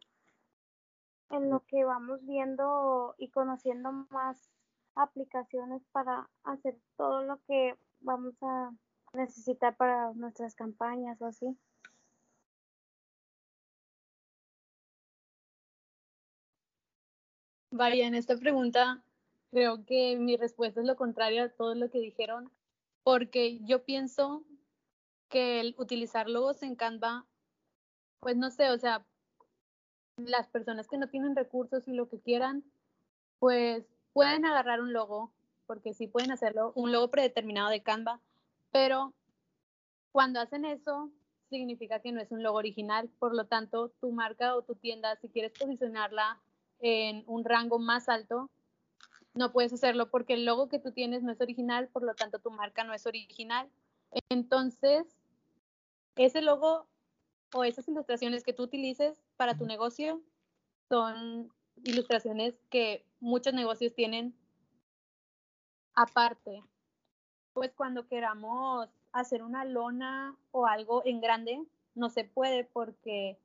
en 1.31 1.51
lo 1.51 1.65
que 1.67 1.85
vamos 1.85 2.25
viendo 2.25 3.17
y 3.19 3.31
conociendo 3.31 3.91
más 4.11 4.49
aplicaciones 4.99 5.83
para 5.93 6.29
hacer 6.45 6.77
todo 6.97 7.23
lo 7.23 7.41
que 7.47 7.75
vamos 8.01 8.35
a 8.43 8.73
necesitar 9.15 9.77
para 9.77 10.13
nuestras 10.15 10.55
campañas 10.55 11.21
o 11.21 11.27
así. 11.27 11.57
Vaya, 17.71 18.07
en 18.07 18.15
esta 18.15 18.37
pregunta 18.37 19.03
creo 19.51 19.85
que 19.85 20.17
mi 20.17 20.37
respuesta 20.37 20.81
es 20.81 20.87
lo 20.87 20.97
contrario 20.97 21.45
a 21.45 21.49
todo 21.49 21.75
lo 21.75 21.91
que 21.91 22.01
dijeron, 22.01 22.51
porque 23.03 23.61
yo 23.65 23.85
pienso 23.85 24.45
que 25.29 25.61
el 25.61 25.75
utilizar 25.79 26.29
logos 26.29 26.63
en 26.63 26.77
Canva, 26.77 27.27
pues 28.21 28.37
no 28.37 28.51
sé, 28.51 28.71
o 28.71 28.79
sea, 28.79 29.07
las 30.17 30.49
personas 30.49 30.89
que 30.89 30.99
no 30.99 31.09
tienen 31.09 31.37
recursos 31.37 31.87
y 31.87 31.93
lo 31.93 32.09
que 32.09 32.21
quieran, 32.21 32.65
pues 33.39 33.87
pueden 34.13 34.45
agarrar 34.45 34.81
un 34.81 34.93
logo, 34.93 35.33
porque 35.67 35.95
sí 35.95 36.07
pueden 36.07 36.33
hacerlo, 36.33 36.73
un 36.75 36.93
logo 36.93 37.11
predeterminado 37.11 37.69
de 37.71 37.83
Canva, 37.83 38.21
pero 38.71 39.13
cuando 40.13 40.41
hacen 40.41 40.65
eso, 40.65 41.11
significa 41.51 42.01
que 42.01 42.13
no 42.13 42.21
es 42.21 42.31
un 42.31 42.43
logo 42.43 42.59
original, 42.59 43.09
por 43.19 43.35
lo 43.35 43.47
tanto, 43.47 43.91
tu 44.01 44.13
marca 44.13 44.55
o 44.57 44.63
tu 44.63 44.75
tienda, 44.75 45.17
si 45.17 45.29
quieres 45.29 45.53
posicionarla 45.53 46.41
en 46.81 47.25
un 47.27 47.45
rango 47.45 47.79
más 47.79 48.09
alto, 48.09 48.51
no 49.35 49.53
puedes 49.53 49.73
hacerlo 49.73 50.11
porque 50.11 50.35
el 50.35 50.45
logo 50.45 50.69
que 50.69 50.79
tú 50.79 50.93
tienes 50.93 51.23
no 51.23 51.33
es 51.33 51.41
original, 51.41 51.89
por 51.89 52.03
lo 52.03 52.15
tanto, 52.15 52.39
tu 52.39 52.51
marca 52.51 52.85
no 52.85 52.93
es 52.93 53.07
original. 53.07 53.69
Entonces, 54.31 55.07
ese 56.17 56.43
logo 56.43 56.87
o 57.55 57.65
esas 57.65 57.87
ilustraciones 57.89 58.43
que 58.43 58.53
tú 58.53 58.65
utilices 58.65 59.23
para 59.37 59.57
tu 59.57 59.65
negocio 59.65 60.21
son 60.89 61.53
ilustraciones 61.85 62.55
que 62.71 63.05
muchos 63.21 63.55
negocios 63.55 63.95
tienen 63.95 64.35
aparte. 65.95 66.63
Pues 67.53 67.73
cuando 67.73 68.07
queramos 68.07 68.89
hacer 69.13 69.43
una 69.43 69.65
lona 69.65 70.37
o 70.53 70.67
algo 70.67 71.03
en 71.05 71.21
grande, 71.21 71.65
no 71.95 72.09
se 72.09 72.25
puede 72.25 72.65
porque 72.65 73.39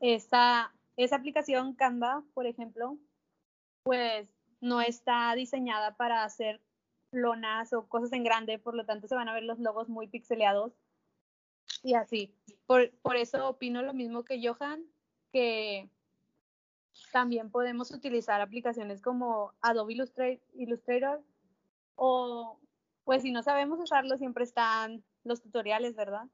esa, 0.00 0.72
esa 0.96 1.16
aplicación 1.16 1.74
Canva, 1.74 2.22
por 2.34 2.46
ejemplo, 2.46 2.98
pues 3.84 4.28
no 4.60 4.80
está 4.80 5.34
diseñada 5.34 5.96
para 5.96 6.24
hacer 6.24 6.60
lonas 7.10 7.72
o 7.72 7.86
cosas 7.88 8.12
en 8.12 8.24
grande, 8.24 8.58
por 8.58 8.74
lo 8.74 8.84
tanto 8.84 9.08
se 9.08 9.14
van 9.14 9.28
a 9.28 9.34
ver 9.34 9.44
los 9.44 9.58
logos 9.58 9.88
muy 9.88 10.08
pixeleados 10.08 10.72
y 11.82 11.94
así. 11.94 12.34
Por, 12.66 12.90
por 12.98 13.16
eso 13.16 13.48
opino 13.48 13.82
lo 13.82 13.94
mismo 13.94 14.24
que 14.24 14.40
Johan, 14.46 14.84
que 15.32 15.88
también 17.14 17.48
podemos 17.48 17.92
utilizar 17.92 18.40
aplicaciones 18.40 19.00
como 19.00 19.52
Adobe 19.60 19.94
Illustrator 20.54 21.22
o 21.94 22.58
pues 23.04 23.22
si 23.22 23.30
no 23.30 23.40
sabemos 23.44 23.78
usarlo 23.78 24.18
siempre 24.18 24.42
están 24.42 25.04
los 25.22 25.40
tutoriales, 25.40 25.94
¿verdad? 25.94 26.26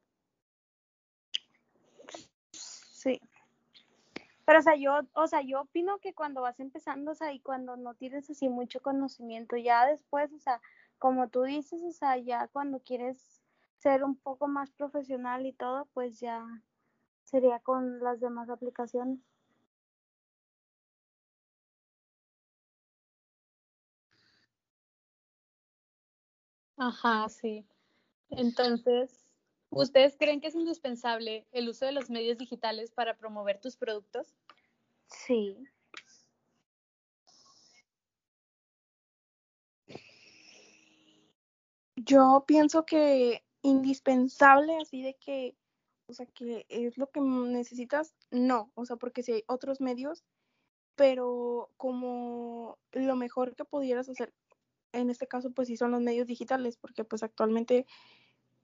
Sí. 2.51 3.21
Pero, 4.43 4.57
o 4.57 4.61
sea, 4.63 4.75
yo, 4.75 5.01
o 5.13 5.27
sea, 5.27 5.43
yo 5.43 5.61
opino 5.61 5.99
que 5.99 6.15
cuando 6.15 6.41
vas 6.41 6.59
empezando, 6.59 7.11
o 7.11 7.15
sea, 7.15 7.31
y 7.31 7.39
cuando 7.41 7.77
no 7.77 7.93
tienes 7.93 8.27
así 8.31 8.49
mucho 8.49 8.81
conocimiento, 8.81 9.57
ya 9.57 9.85
después, 9.85 10.33
o 10.33 10.39
sea, 10.39 10.61
como 10.97 11.29
tú 11.29 11.43
dices, 11.43 11.83
o 11.83 11.91
sea, 11.91 12.17
ya 12.17 12.47
cuando 12.47 12.79
quieres 12.79 13.43
ser 13.77 14.03
un 14.03 14.15
poco 14.15 14.47
más 14.47 14.71
profesional 14.71 15.45
y 15.45 15.53
todo, 15.53 15.87
pues 15.93 16.19
ya 16.19 16.43
sería 17.23 17.59
con 17.59 17.99
las 17.99 18.19
demás 18.19 18.49
aplicaciones. 18.49 19.19
Ajá, 26.83 27.29
sí. 27.29 27.63
Entonces, 28.31 29.29
¿ustedes 29.69 30.17
creen 30.17 30.41
que 30.41 30.47
es 30.47 30.55
indispensable 30.55 31.45
el 31.51 31.69
uso 31.69 31.85
de 31.85 31.91
los 31.91 32.09
medios 32.09 32.39
digitales 32.39 32.89
para 32.89 33.15
promover 33.15 33.61
tus 33.61 33.77
productos? 33.77 34.33
Sí. 35.05 35.59
Yo 41.97 42.45
pienso 42.47 42.83
que 42.83 43.43
indispensable, 43.61 44.75
así 44.81 45.03
de 45.03 45.13
que, 45.13 45.55
o 46.07 46.13
sea, 46.13 46.25
que 46.25 46.65
es 46.67 46.97
lo 46.97 47.11
que 47.11 47.21
necesitas, 47.21 48.15
no, 48.31 48.71
o 48.73 48.85
sea, 48.87 48.95
porque 48.95 49.21
si 49.21 49.33
hay 49.33 49.43
otros 49.45 49.81
medios, 49.81 50.23
pero 50.95 51.69
como 51.77 52.79
lo 52.91 53.15
mejor 53.15 53.55
que 53.55 53.65
pudieras 53.65 54.09
hacer 54.09 54.33
en 54.93 55.09
este 55.09 55.27
caso 55.27 55.51
pues 55.51 55.67
sí 55.67 55.77
son 55.77 55.91
los 55.91 56.01
medios 56.01 56.27
digitales, 56.27 56.77
porque 56.77 57.03
pues 57.03 57.23
actualmente 57.23 57.85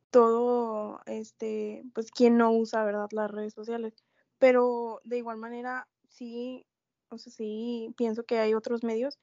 todo, 0.09 1.01
este, 1.05 1.83
pues 1.93 2.11
quién 2.11 2.37
no 2.37 2.51
usa, 2.51 2.83
¿verdad? 2.83 3.07
Las 3.11 3.31
redes 3.31 3.53
sociales. 3.53 3.93
Pero 4.39 5.01
de 5.03 5.17
igual 5.17 5.37
manera, 5.37 5.87
sí, 6.09 6.65
o 7.09 7.17
sea, 7.17 7.31
sí, 7.31 7.93
pienso 7.97 8.23
que 8.23 8.39
hay 8.39 8.53
otros 8.53 8.83
medios, 8.83 9.19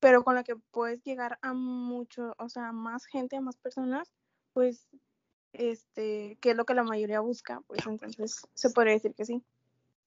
pero 0.00 0.24
con 0.24 0.34
la 0.34 0.44
que 0.44 0.56
puedes 0.70 1.02
llegar 1.04 1.38
a 1.42 1.52
mucho, 1.54 2.34
o 2.38 2.48
sea, 2.48 2.72
más 2.72 3.06
gente, 3.06 3.36
a 3.36 3.40
más 3.40 3.56
personas, 3.56 4.12
pues, 4.52 4.86
este, 5.52 6.36
que 6.40 6.50
es 6.50 6.56
lo 6.56 6.64
que 6.64 6.74
la 6.74 6.82
mayoría 6.82 7.20
busca, 7.20 7.62
pues 7.66 7.86
entonces 7.86 8.46
se 8.54 8.70
podría 8.70 8.94
decir 8.94 9.14
que 9.14 9.24
sí, 9.24 9.42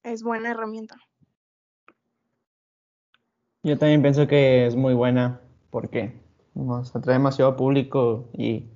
es 0.02 0.22
buena 0.22 0.50
herramienta. 0.50 0.96
Yo 3.62 3.76
también 3.76 4.00
pienso 4.00 4.26
que 4.26 4.66
es 4.66 4.74
muy 4.74 4.94
buena 4.94 5.42
porque 5.70 6.18
atrae 6.94 7.14
demasiado 7.14 7.56
público 7.56 8.28
y 8.36 8.66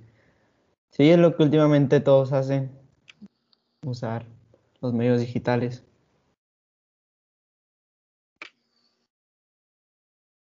sí 0.89 1.09
es 1.09 1.17
lo 1.17 1.35
que 1.35 1.43
últimamente 1.43 1.99
todos 1.99 2.31
hacen, 2.33 2.71
usar 3.85 4.25
los 4.81 4.93
medios 4.93 5.19
digitales. 5.19 5.83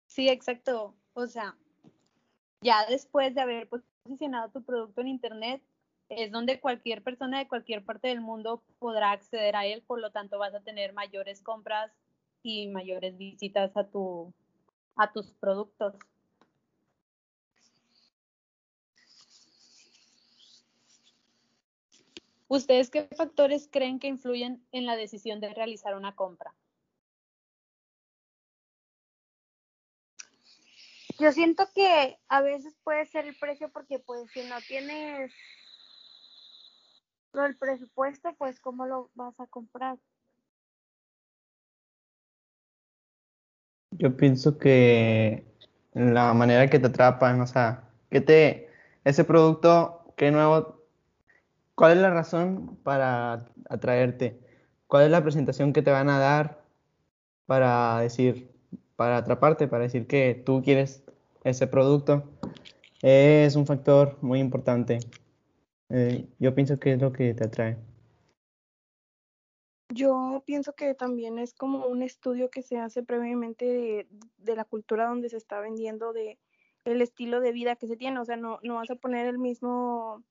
Sí, 0.06 0.28
exacto. 0.28 0.94
O 1.14 1.26
sea, 1.26 1.56
ya 2.60 2.84
después 2.86 3.34
de 3.34 3.40
haber 3.40 3.68
posicionado 3.68 4.50
tu 4.50 4.62
producto 4.62 5.00
en 5.00 5.08
Internet, 5.08 5.62
es 6.08 6.30
donde 6.30 6.60
cualquier 6.60 7.02
persona 7.02 7.38
de 7.38 7.48
cualquier 7.48 7.84
parte 7.84 8.08
del 8.08 8.20
mundo 8.20 8.62
podrá 8.78 9.12
acceder 9.12 9.56
a 9.56 9.64
él, 9.64 9.82
por 9.86 10.00
lo 10.00 10.10
tanto 10.10 10.38
vas 10.38 10.54
a 10.54 10.60
tener 10.60 10.92
mayores 10.92 11.40
compras 11.40 11.90
y 12.42 12.68
mayores 12.68 13.16
visitas 13.16 13.74
a, 13.76 13.84
tu, 13.84 14.32
a 14.96 15.12
tus 15.12 15.32
productos. 15.34 15.94
¿Ustedes 22.52 22.90
qué 22.90 23.04
factores 23.16 23.66
creen 23.72 23.98
que 23.98 24.08
influyen 24.08 24.62
en 24.72 24.84
la 24.84 24.94
decisión 24.94 25.40
de 25.40 25.54
realizar 25.54 25.96
una 25.96 26.14
compra? 26.14 26.52
Yo 31.18 31.32
siento 31.32 31.66
que 31.74 32.18
a 32.28 32.42
veces 32.42 32.76
puede 32.84 33.06
ser 33.06 33.24
el 33.24 33.38
precio 33.38 33.70
porque 33.72 34.00
pues 34.00 34.30
si 34.32 34.42
no 34.42 34.56
tienes 34.68 35.32
el 37.32 37.56
presupuesto, 37.56 38.34
pues 38.36 38.60
cómo 38.60 38.84
lo 38.84 39.10
vas 39.14 39.40
a 39.40 39.46
comprar. 39.46 39.96
Yo 43.92 44.14
pienso 44.14 44.58
que 44.58 45.46
la 45.94 46.34
manera 46.34 46.68
que 46.68 46.78
te 46.78 46.88
atrapan, 46.88 47.40
o 47.40 47.46
sea, 47.46 47.88
que 48.10 48.20
te 48.20 48.68
ese 49.04 49.24
producto, 49.24 50.12
qué 50.18 50.30
nuevo 50.30 50.81
¿Cuál 51.74 51.92
es 51.92 51.98
la 51.98 52.10
razón 52.10 52.78
para 52.82 53.46
atraerte? 53.68 54.38
¿Cuál 54.86 55.04
es 55.04 55.10
la 55.10 55.22
presentación 55.22 55.72
que 55.72 55.82
te 55.82 55.90
van 55.90 56.10
a 56.10 56.18
dar 56.18 56.64
para 57.46 57.98
decir, 58.00 58.50
para 58.94 59.16
atraparte, 59.16 59.68
para 59.68 59.84
decir 59.84 60.06
que 60.06 60.34
tú 60.34 60.62
quieres 60.62 61.02
ese 61.44 61.66
producto? 61.66 62.24
Es 63.00 63.56
un 63.56 63.66
factor 63.66 64.18
muy 64.20 64.38
importante. 64.38 64.98
Eh, 65.88 66.28
yo 66.38 66.54
pienso 66.54 66.78
que 66.78 66.92
es 66.92 67.00
lo 67.00 67.12
que 67.12 67.32
te 67.34 67.44
atrae. 67.44 67.78
Yo 69.88 70.42
pienso 70.46 70.74
que 70.74 70.94
también 70.94 71.38
es 71.38 71.54
como 71.54 71.86
un 71.86 72.02
estudio 72.02 72.50
que 72.50 72.62
se 72.62 72.78
hace 72.78 73.02
previamente 73.02 73.64
de, 73.64 74.08
de, 74.38 74.56
la 74.56 74.64
cultura 74.64 75.06
donde 75.06 75.28
se 75.28 75.36
está 75.36 75.60
vendiendo, 75.60 76.12
de 76.12 76.38
el 76.84 77.02
estilo 77.02 77.40
de 77.40 77.52
vida 77.52 77.76
que 77.76 77.86
se 77.86 77.96
tiene. 77.96 78.18
O 78.20 78.24
sea, 78.24 78.36
no, 78.36 78.58
no 78.62 78.76
vas 78.76 78.90
a 78.90 78.96
poner 78.96 79.26
el 79.26 79.38
mismo 79.38 80.22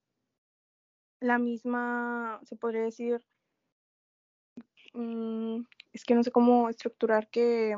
la 1.21 1.37
misma, 1.37 2.41
se 2.43 2.55
podría 2.57 2.81
decir, 2.81 3.21
mm, 4.93 5.61
es 5.93 6.03
que 6.03 6.15
no 6.15 6.23
sé 6.23 6.31
cómo 6.31 6.67
estructurar 6.67 7.29
que, 7.29 7.77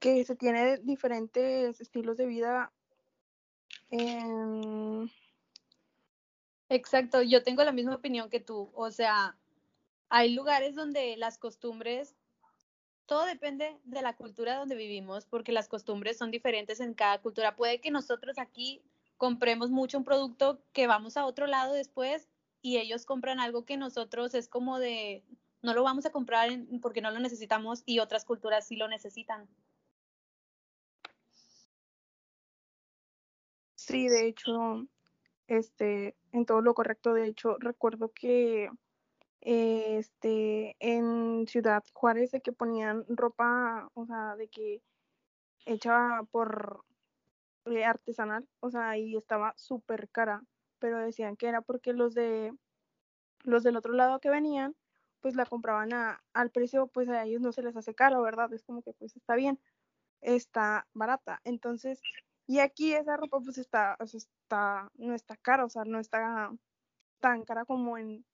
que 0.00 0.24
se 0.24 0.34
tiene 0.34 0.78
diferentes 0.78 1.80
estilos 1.80 2.16
de 2.16 2.26
vida. 2.26 2.72
Exacto, 6.70 7.20
yo 7.22 7.42
tengo 7.42 7.62
la 7.62 7.72
misma 7.72 7.96
opinión 7.96 8.30
que 8.30 8.40
tú. 8.40 8.70
O 8.74 8.90
sea, 8.90 9.36
hay 10.08 10.32
lugares 10.34 10.74
donde 10.74 11.16
las 11.18 11.36
costumbres, 11.36 12.16
todo 13.04 13.26
depende 13.26 13.78
de 13.84 14.02
la 14.02 14.16
cultura 14.16 14.56
donde 14.56 14.76
vivimos, 14.76 15.26
porque 15.26 15.52
las 15.52 15.68
costumbres 15.68 16.16
son 16.16 16.30
diferentes 16.30 16.80
en 16.80 16.94
cada 16.94 17.20
cultura. 17.20 17.56
Puede 17.56 17.80
que 17.80 17.90
nosotros 17.90 18.38
aquí 18.38 18.82
compremos 19.20 19.68
mucho 19.68 19.98
un 19.98 20.04
producto 20.04 20.62
que 20.72 20.86
vamos 20.86 21.18
a 21.18 21.26
otro 21.26 21.46
lado 21.46 21.74
después 21.74 22.26
y 22.62 22.78
ellos 22.78 23.04
compran 23.04 23.38
algo 23.38 23.66
que 23.66 23.76
nosotros 23.76 24.32
es 24.34 24.48
como 24.48 24.78
de 24.78 25.22
no 25.60 25.74
lo 25.74 25.82
vamos 25.82 26.06
a 26.06 26.10
comprar 26.10 26.48
porque 26.80 27.02
no 27.02 27.10
lo 27.10 27.20
necesitamos 27.20 27.82
y 27.84 27.98
otras 27.98 28.24
culturas 28.24 28.66
sí 28.66 28.76
lo 28.76 28.88
necesitan. 28.88 29.46
Sí, 33.74 34.08
de 34.08 34.26
hecho, 34.26 34.86
este, 35.48 36.16
en 36.32 36.46
todo 36.46 36.62
lo 36.62 36.72
correcto, 36.72 37.12
de 37.12 37.26
hecho, 37.26 37.56
recuerdo 37.58 38.12
que 38.14 38.70
este, 39.42 40.76
en 40.78 41.46
Ciudad 41.46 41.84
Juárez 41.92 42.30
de 42.30 42.40
que 42.40 42.52
ponían 42.52 43.04
ropa, 43.06 43.90
o 43.92 44.06
sea, 44.06 44.34
de 44.36 44.48
que 44.48 44.80
hecha 45.66 46.22
por 46.30 46.86
eh, 47.66 47.84
artesanal, 47.84 48.48
o 48.60 48.70
sea, 48.70 48.90
ahí 48.90 49.16
estaba 49.16 49.54
súper 49.56 50.08
cara, 50.10 50.42
pero 50.78 50.98
decían 50.98 51.36
que 51.36 51.48
era 51.48 51.62
porque 51.62 51.92
los 51.92 52.14
de 52.14 52.52
los 53.44 53.62
del 53.62 53.76
otro 53.76 53.92
lado 53.94 54.20
que 54.20 54.30
venían, 54.30 54.76
pues 55.20 55.34
la 55.36 55.46
compraban 55.46 55.92
a, 55.92 56.22
al 56.32 56.50
precio, 56.50 56.88
pues 56.88 57.08
a 57.08 57.24
ellos 57.24 57.40
no 57.40 57.52
se 57.52 57.62
les 57.62 57.76
hace 57.76 57.94
caro, 57.94 58.22
¿verdad? 58.22 58.52
Es 58.52 58.62
como 58.62 58.82
que 58.82 58.92
pues 58.94 59.16
está 59.16 59.34
bien, 59.34 59.60
está 60.20 60.86
barata. 60.94 61.40
Entonces, 61.44 62.00
y 62.46 62.60
aquí 62.60 62.92
esa 62.94 63.16
ropa 63.16 63.40
pues 63.40 63.58
está, 63.58 63.96
o 64.00 64.06
sea, 64.06 64.18
está, 64.18 64.90
no 64.94 65.14
está 65.14 65.36
cara, 65.36 65.64
o 65.64 65.70
sea, 65.70 65.84
no 65.84 66.00
está 66.00 66.50
tan 67.20 67.44
cara 67.44 67.64
como 67.64 67.98
en, 67.98 68.24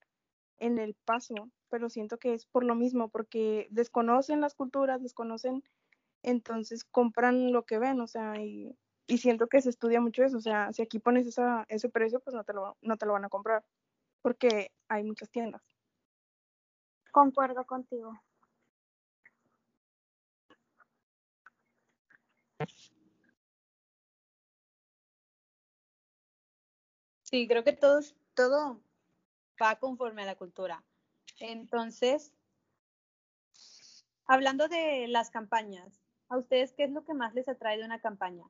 en 0.58 0.78
el 0.78 0.94
paso, 1.04 1.34
pero 1.68 1.90
siento 1.90 2.18
que 2.18 2.34
es 2.34 2.46
por 2.46 2.64
lo 2.64 2.74
mismo, 2.74 3.08
porque 3.08 3.68
desconocen 3.70 4.40
las 4.40 4.54
culturas, 4.54 5.02
desconocen, 5.02 5.62
entonces 6.22 6.84
compran 6.84 7.52
lo 7.52 7.64
que 7.64 7.78
ven, 7.78 8.00
o 8.00 8.06
sea, 8.06 8.40
y 8.40 8.76
y 9.06 9.18
siento 9.18 9.46
que 9.48 9.60
se 9.62 9.70
estudia 9.70 10.00
mucho 10.00 10.24
eso, 10.24 10.36
o 10.38 10.40
sea, 10.40 10.72
si 10.72 10.82
aquí 10.82 10.98
pones 10.98 11.26
esa, 11.26 11.64
ese 11.68 11.88
precio, 11.88 12.20
pues 12.20 12.34
no 12.34 12.44
te, 12.44 12.52
lo, 12.52 12.76
no 12.82 12.96
te 12.96 13.06
lo 13.06 13.12
van 13.12 13.24
a 13.24 13.28
comprar, 13.28 13.64
porque 14.22 14.72
hay 14.88 15.04
muchas 15.04 15.30
tiendas. 15.30 15.62
Concuerdo 17.12 17.64
contigo. 17.64 18.20
Sí, 27.22 27.48
creo 27.48 27.64
que 27.64 27.72
todo, 27.72 28.00
todo 28.34 28.80
va 29.62 29.76
conforme 29.76 30.22
a 30.22 30.26
la 30.26 30.36
cultura. 30.36 30.84
Entonces, 31.38 32.32
hablando 34.26 34.68
de 34.68 35.06
las 35.08 35.30
campañas, 35.30 36.00
¿a 36.28 36.36
ustedes 36.38 36.72
qué 36.72 36.84
es 36.84 36.90
lo 36.90 37.04
que 37.04 37.14
más 37.14 37.34
les 37.34 37.48
atrae 37.48 37.78
de 37.78 37.84
una 37.84 38.00
campaña? 38.00 38.44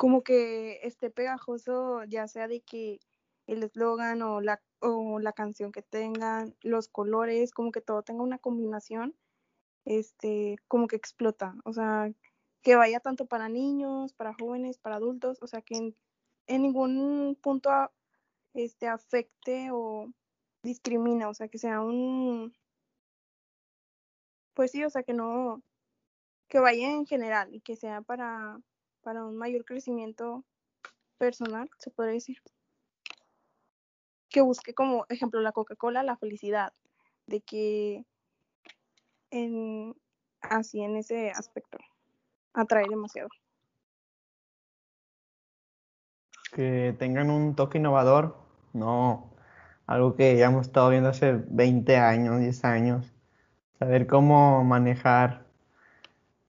Como 0.00 0.22
que 0.22 0.80
esté 0.82 1.10
pegajoso, 1.10 2.04
ya 2.04 2.26
sea 2.26 2.48
de 2.48 2.62
que 2.62 3.00
el 3.46 3.62
eslogan 3.62 4.22
o 4.22 4.40
la, 4.40 4.62
o 4.80 5.18
la 5.20 5.34
canción 5.34 5.72
que 5.72 5.82
tengan, 5.82 6.56
los 6.62 6.88
colores, 6.88 7.52
como 7.52 7.70
que 7.70 7.82
todo 7.82 8.02
tenga 8.02 8.22
una 8.22 8.38
combinación, 8.38 9.14
este, 9.84 10.56
como 10.68 10.86
que 10.88 10.96
explota, 10.96 11.54
o 11.66 11.74
sea, 11.74 12.10
que 12.62 12.76
vaya 12.76 13.00
tanto 13.00 13.26
para 13.26 13.50
niños, 13.50 14.14
para 14.14 14.32
jóvenes, 14.32 14.78
para 14.78 14.96
adultos, 14.96 15.38
o 15.42 15.46
sea, 15.46 15.60
que 15.60 15.76
en, 15.76 16.62
ningún 16.62 17.36
punto 17.42 17.70
este, 18.54 18.88
afecte 18.88 19.68
o 19.70 20.06
discrimina, 20.62 21.28
o 21.28 21.34
sea, 21.34 21.48
que 21.48 21.58
sea 21.58 21.82
un, 21.82 22.54
pues 24.54 24.70
sí, 24.70 24.82
o 24.82 24.88
sea, 24.88 25.02
que 25.02 25.12
no, 25.12 25.62
que 26.48 26.58
vaya 26.58 26.90
en 26.90 27.06
general 27.06 27.54
y 27.54 27.60
que 27.60 27.76
sea 27.76 28.00
para 28.00 28.60
para 29.02 29.24
un 29.24 29.36
mayor 29.36 29.64
crecimiento 29.64 30.44
personal, 31.18 31.68
se 31.78 31.90
podría 31.90 32.14
decir. 32.14 32.38
Que 34.28 34.42
busque 34.42 34.74
como 34.74 35.06
ejemplo 35.08 35.40
la 35.40 35.52
Coca-Cola, 35.52 36.02
la 36.02 36.16
felicidad, 36.16 36.72
de 37.26 37.40
que 37.40 38.04
en, 39.30 39.94
así 40.40 40.80
en 40.82 40.96
ese 40.96 41.30
aspecto 41.30 41.78
atrae 42.52 42.86
demasiado. 42.88 43.28
Que 46.52 46.94
tengan 46.98 47.30
un 47.30 47.54
toque 47.54 47.78
innovador, 47.78 48.36
no 48.72 49.30
algo 49.90 50.14
que 50.14 50.36
ya 50.36 50.46
hemos 50.46 50.68
estado 50.68 50.88
viendo 50.90 51.08
hace 51.08 51.32
20 51.48 51.96
años, 51.96 52.38
10 52.38 52.64
años. 52.64 53.12
Saber 53.80 54.06
cómo 54.06 54.62
manejar 54.62 55.46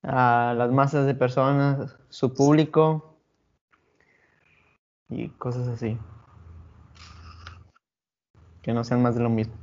a 0.03 0.53
las 0.55 0.71
masas 0.71 1.07
de 1.07 1.15
personas, 1.15 1.97
su 2.11 2.33
público 2.33 3.17
y 5.09 5.29
cosas 5.29 5.67
así. 5.69 5.97
Que 8.61 8.73
no 8.73 8.83
sean 8.83 9.01
más 9.01 9.15
de 9.15 9.23
lo 9.23 9.29
mismo. 9.29 9.55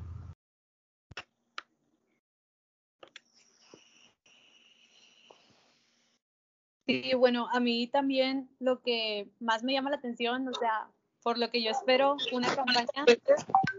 Sí, 6.87 7.13
bueno, 7.15 7.49
a 7.53 7.61
mí 7.61 7.87
también 7.87 8.49
lo 8.59 8.81
que 8.81 9.29
más 9.41 9.63
me 9.63 9.75
llama 9.75 9.91
la 9.91 9.97
atención, 9.97 10.49
o 10.49 10.55
sea, 10.55 10.91
por 11.23 11.37
lo 11.37 11.51
que 11.51 11.63
yo 11.63 11.71
espero 11.71 12.17
una 12.33 12.49
campaña 12.57 13.05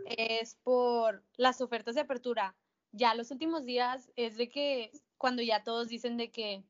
es 0.05 0.55
por 0.63 1.23
las 1.35 1.59
ofertas 1.59 1.95
de 1.95 2.01
apertura. 2.01 2.55
Ya 2.91 3.15
los 3.15 3.31
últimos 3.31 3.65
días 3.65 4.11
es 4.15 4.37
de 4.37 4.47
que 4.47 4.91
cuando 5.17 5.41
ya 5.41 5.63
todos 5.63 5.87
dicen 5.87 6.17
de 6.17 6.29
que 6.29 6.63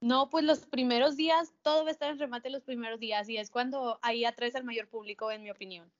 no, 0.00 0.30
pues 0.30 0.44
los 0.44 0.66
primeros 0.66 1.16
días, 1.16 1.52
todo 1.62 1.82
va 1.82 1.88
a 1.88 1.92
estar 1.92 2.10
en 2.10 2.18
remate 2.18 2.50
los 2.50 2.62
primeros 2.62 3.00
días 3.00 3.28
y 3.28 3.36
es 3.36 3.50
cuando 3.50 3.98
ahí 4.02 4.24
atraes 4.24 4.54
al 4.54 4.64
mayor 4.64 4.88
público, 4.88 5.30
en 5.30 5.42
mi 5.42 5.50
opinión. 5.50 5.90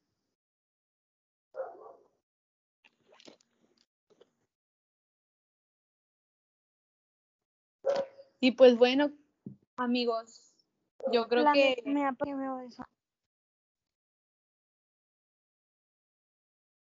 Y 8.40 8.52
pues 8.52 8.76
bueno, 8.76 9.10
amigos, 9.76 10.54
yo 11.12 11.26
creo 11.26 11.52
que... 11.52 11.82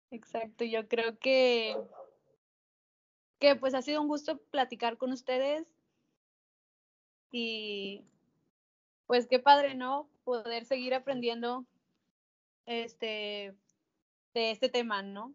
Exacto, 0.10 0.64
yo 0.64 0.88
creo 0.88 1.18
que 1.18 1.76
que 3.40 3.58
pues 3.58 3.74
ha 3.74 3.82
sido 3.82 4.02
un 4.02 4.08
gusto 4.08 4.38
platicar 4.38 4.98
con 4.98 5.12
ustedes 5.12 5.68
y 7.34 8.06
pues 9.08 9.28
qué 9.28 9.40
padre, 9.40 9.74
¿no? 9.74 10.08
Poder 10.24 10.66
seguir 10.66 10.94
aprendiendo 10.94 11.66
este 12.68 13.56
de 14.34 14.52
este 14.52 14.70
tema, 14.70 15.02
¿no? 15.02 15.34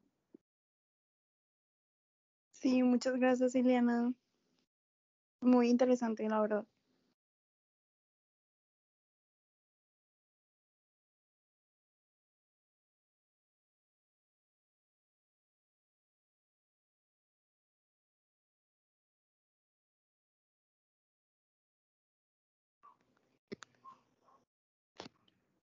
Sí, 2.53 2.83
muchas 2.83 3.17
gracias, 3.17 3.55
Ileana. 3.55 4.13
Muy 5.41 5.69
interesante, 5.69 6.29
la 6.29 6.41
verdad. 6.41 6.65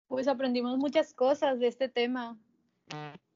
Pues 0.07 0.27
aprendimos 0.27 0.77
muchas 0.77 1.13
cosas 1.13 1.59
de 1.59 1.67
este 1.67 1.89
tema. 1.89 2.37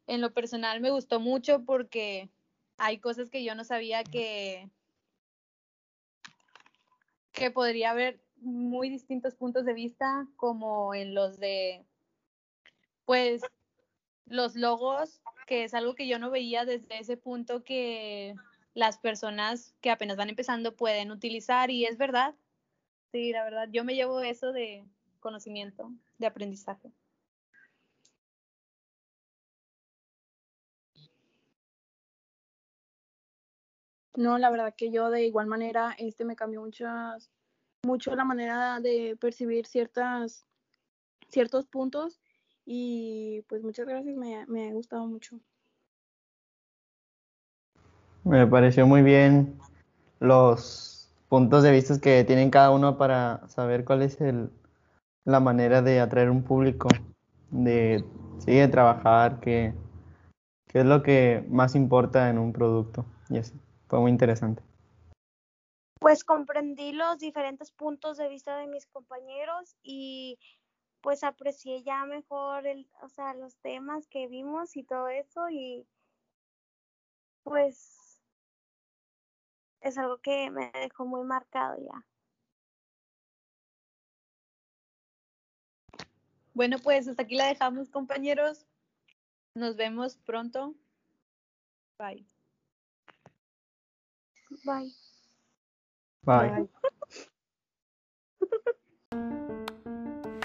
En 0.08 0.22
lo 0.22 0.34
personal 0.34 0.80
me 0.80 0.90
gustó 0.90 1.20
mucho 1.20 1.64
porque 1.66 2.30
hay 2.78 3.00
cosas 3.00 3.30
que 3.30 3.44
yo 3.44 3.56
no 3.56 3.64
sabía 3.64 4.04
que, 4.04 4.70
que 7.34 7.52
podría 7.52 7.92
haber 7.92 8.22
muy 8.38 8.90
distintos 8.90 9.36
puntos 9.36 9.66
de 9.66 9.74
vista, 9.74 10.28
como 10.36 10.96
en 10.96 11.14
los 11.14 11.38
de, 11.40 11.86
pues, 13.06 13.42
los 14.26 14.56
logos, 14.56 15.22
que 15.46 15.66
es 15.66 15.74
algo 15.74 15.94
que 15.94 16.08
yo 16.08 16.18
no 16.20 16.32
veía 16.32 16.66
desde 16.66 17.00
ese 17.00 17.18
punto 17.18 17.64
que 17.64 18.36
las 18.74 18.98
personas 18.98 19.76
que 19.82 19.92
apenas 19.92 20.18
van 20.18 20.30
empezando 20.30 20.76
pueden 20.76 21.12
utilizar 21.12 21.70
y 21.70 21.86
es 21.86 21.98
verdad. 21.98 22.34
Sí, 23.12 23.32
la 23.32 23.44
verdad, 23.44 23.68
yo 23.72 23.84
me 23.84 23.94
llevo 23.94 24.22
eso 24.22 24.54
de 24.54 24.86
conocimiento 25.22 25.92
de 26.18 26.28
aprendizaje. 26.28 26.92
No, 34.16 34.38
la 34.38 34.50
verdad 34.50 34.74
que 34.76 34.92
yo 34.92 35.10
de 35.10 35.26
igual 35.26 35.48
manera, 35.48 35.96
este 35.98 36.26
me 36.26 36.36
cambió 36.36 36.62
muchas, 36.62 37.32
mucho 37.84 38.14
la 38.14 38.26
manera 38.26 38.82
de 38.82 39.16
percibir 39.20 39.66
ciertas, 39.66 40.46
ciertos 41.30 41.66
puntos 41.66 42.20
y 42.66 43.44
pues 43.48 43.64
muchas 43.64 43.88
gracias, 43.88 44.18
me, 44.18 44.46
me 44.48 44.70
ha 44.70 44.74
gustado 44.74 45.08
mucho. 45.08 45.40
Me 48.24 48.46
pareció 48.46 48.86
muy 48.86 49.02
bien 49.02 49.58
los 50.20 51.10
puntos 51.30 51.64
de 51.64 51.72
vista 51.72 52.00
que 52.00 52.24
tienen 52.26 52.52
cada 52.52 52.72
uno 52.72 52.98
para 52.98 53.48
saber 53.48 53.86
cuál 53.86 54.02
es 54.02 54.20
el, 54.20 54.52
la 55.26 55.40
manera 55.40 55.82
de 55.82 56.00
atraer 56.00 56.30
un 56.30 56.44
público, 56.44 56.88
de, 57.50 58.04
sí, 58.40 58.56
de 58.56 58.68
trabajar, 58.68 59.40
que, 59.40 59.74
es 60.74 60.86
lo 60.86 61.04
que 61.04 61.46
más 61.50 61.76
importa 61.76 62.30
en 62.30 62.38
un 62.38 62.54
producto. 62.54 63.06
Y 63.30 63.38
así, 63.38 63.54
fue 63.88 64.00
muy 64.00 64.12
interesante. 64.12 64.64
Pues 66.00 66.24
comprendí 66.24 66.94
los 66.94 67.20
diferentes 67.20 67.72
puntos 67.72 68.18
de 68.18 68.28
vista 68.28 68.58
de 68.58 68.68
mis 68.68 68.88
compañeros 68.88 69.76
y 69.84 70.40
pues 71.02 71.24
aprecié 71.24 71.84
ya 71.84 72.06
mejor 72.06 72.66
el, 72.66 72.88
o 73.02 73.10
sea, 73.10 73.34
los 73.34 73.56
temas 73.58 74.08
que 74.08 74.28
vimos 74.28 74.76
y 74.76 74.84
todo 74.84 75.10
eso 75.10 75.50
y 75.50 75.86
pues 77.44 78.22
es 79.82 79.98
algo 79.98 80.20
que 80.20 80.50
me 80.52 80.72
dejó 80.74 81.06
muy 81.06 81.24
marcado 81.24 81.76
ya. 81.80 82.06
Bueno, 86.54 86.78
pues 86.80 87.08
hasta 87.08 87.24
aquí 87.24 87.36
la 87.36 87.48
dejamos, 87.48 87.90
compañeros. 87.90 88.66
Nos 89.56 89.76
vemos 89.76 90.18
pronto. 90.26 90.76
Bye. 91.98 92.26
Bye. 94.64 94.94
Bye. 96.24 96.70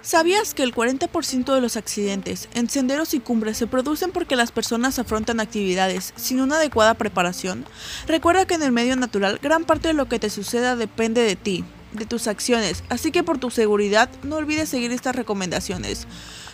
¿Sabías 0.06 0.54
que 0.54 0.62
el 0.62 0.72
40% 0.72 1.52
de 1.52 1.60
los 1.60 1.76
accidentes 1.76 2.48
en 2.54 2.70
senderos 2.70 3.12
y 3.12 3.18
cumbres 3.18 3.56
se 3.56 3.66
producen 3.66 4.12
porque 4.12 4.36
las 4.36 4.52
personas 4.52 5.00
afrontan 5.00 5.40
actividades 5.40 6.12
sin 6.14 6.40
una 6.40 6.58
adecuada 6.58 6.94
preparación? 6.94 7.64
Recuerda 8.06 8.46
que 8.46 8.54
en 8.54 8.62
el 8.62 8.70
medio 8.70 8.94
natural 8.94 9.40
gran 9.42 9.64
parte 9.64 9.88
de 9.88 9.94
lo 9.94 10.08
que 10.08 10.20
te 10.20 10.30
suceda 10.30 10.76
depende 10.76 11.22
de 11.22 11.34
ti, 11.34 11.64
de 11.96 12.06
tus 12.06 12.26
acciones, 12.28 12.84
así 12.88 13.10
que 13.10 13.22
por 13.22 13.38
tu 13.38 13.50
seguridad 13.50 14.08
no 14.22 14.36
olvides 14.36 14.68
seguir 14.68 14.92
estas 14.92 15.16
recomendaciones. 15.16 16.06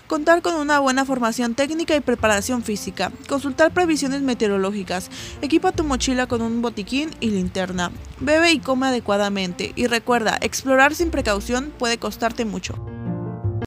contar 0.06 0.42
con 0.42 0.56
una 0.56 0.78
buena 0.78 1.06
formación 1.06 1.54
técnica 1.54 1.96
y 1.96 2.00
preparación 2.00 2.62
física, 2.62 3.10
consultar 3.28 3.72
previsiones 3.72 4.20
meteorológicas, 4.20 5.10
equipa 5.40 5.72
tu 5.72 5.84
mochila 5.84 6.26
con 6.26 6.42
un 6.42 6.60
botiquín 6.60 7.10
y 7.20 7.30
linterna, 7.30 7.90
bebe 8.20 8.52
y 8.52 8.58
come 8.58 8.88
adecuadamente. 8.88 9.72
Y 9.74 9.86
recuerda, 9.86 10.38
explorar 10.42 10.94
sin 10.94 11.10
precaución 11.10 11.72
puede 11.78 11.96
costarte 11.96 12.44
mucho. 12.44 12.74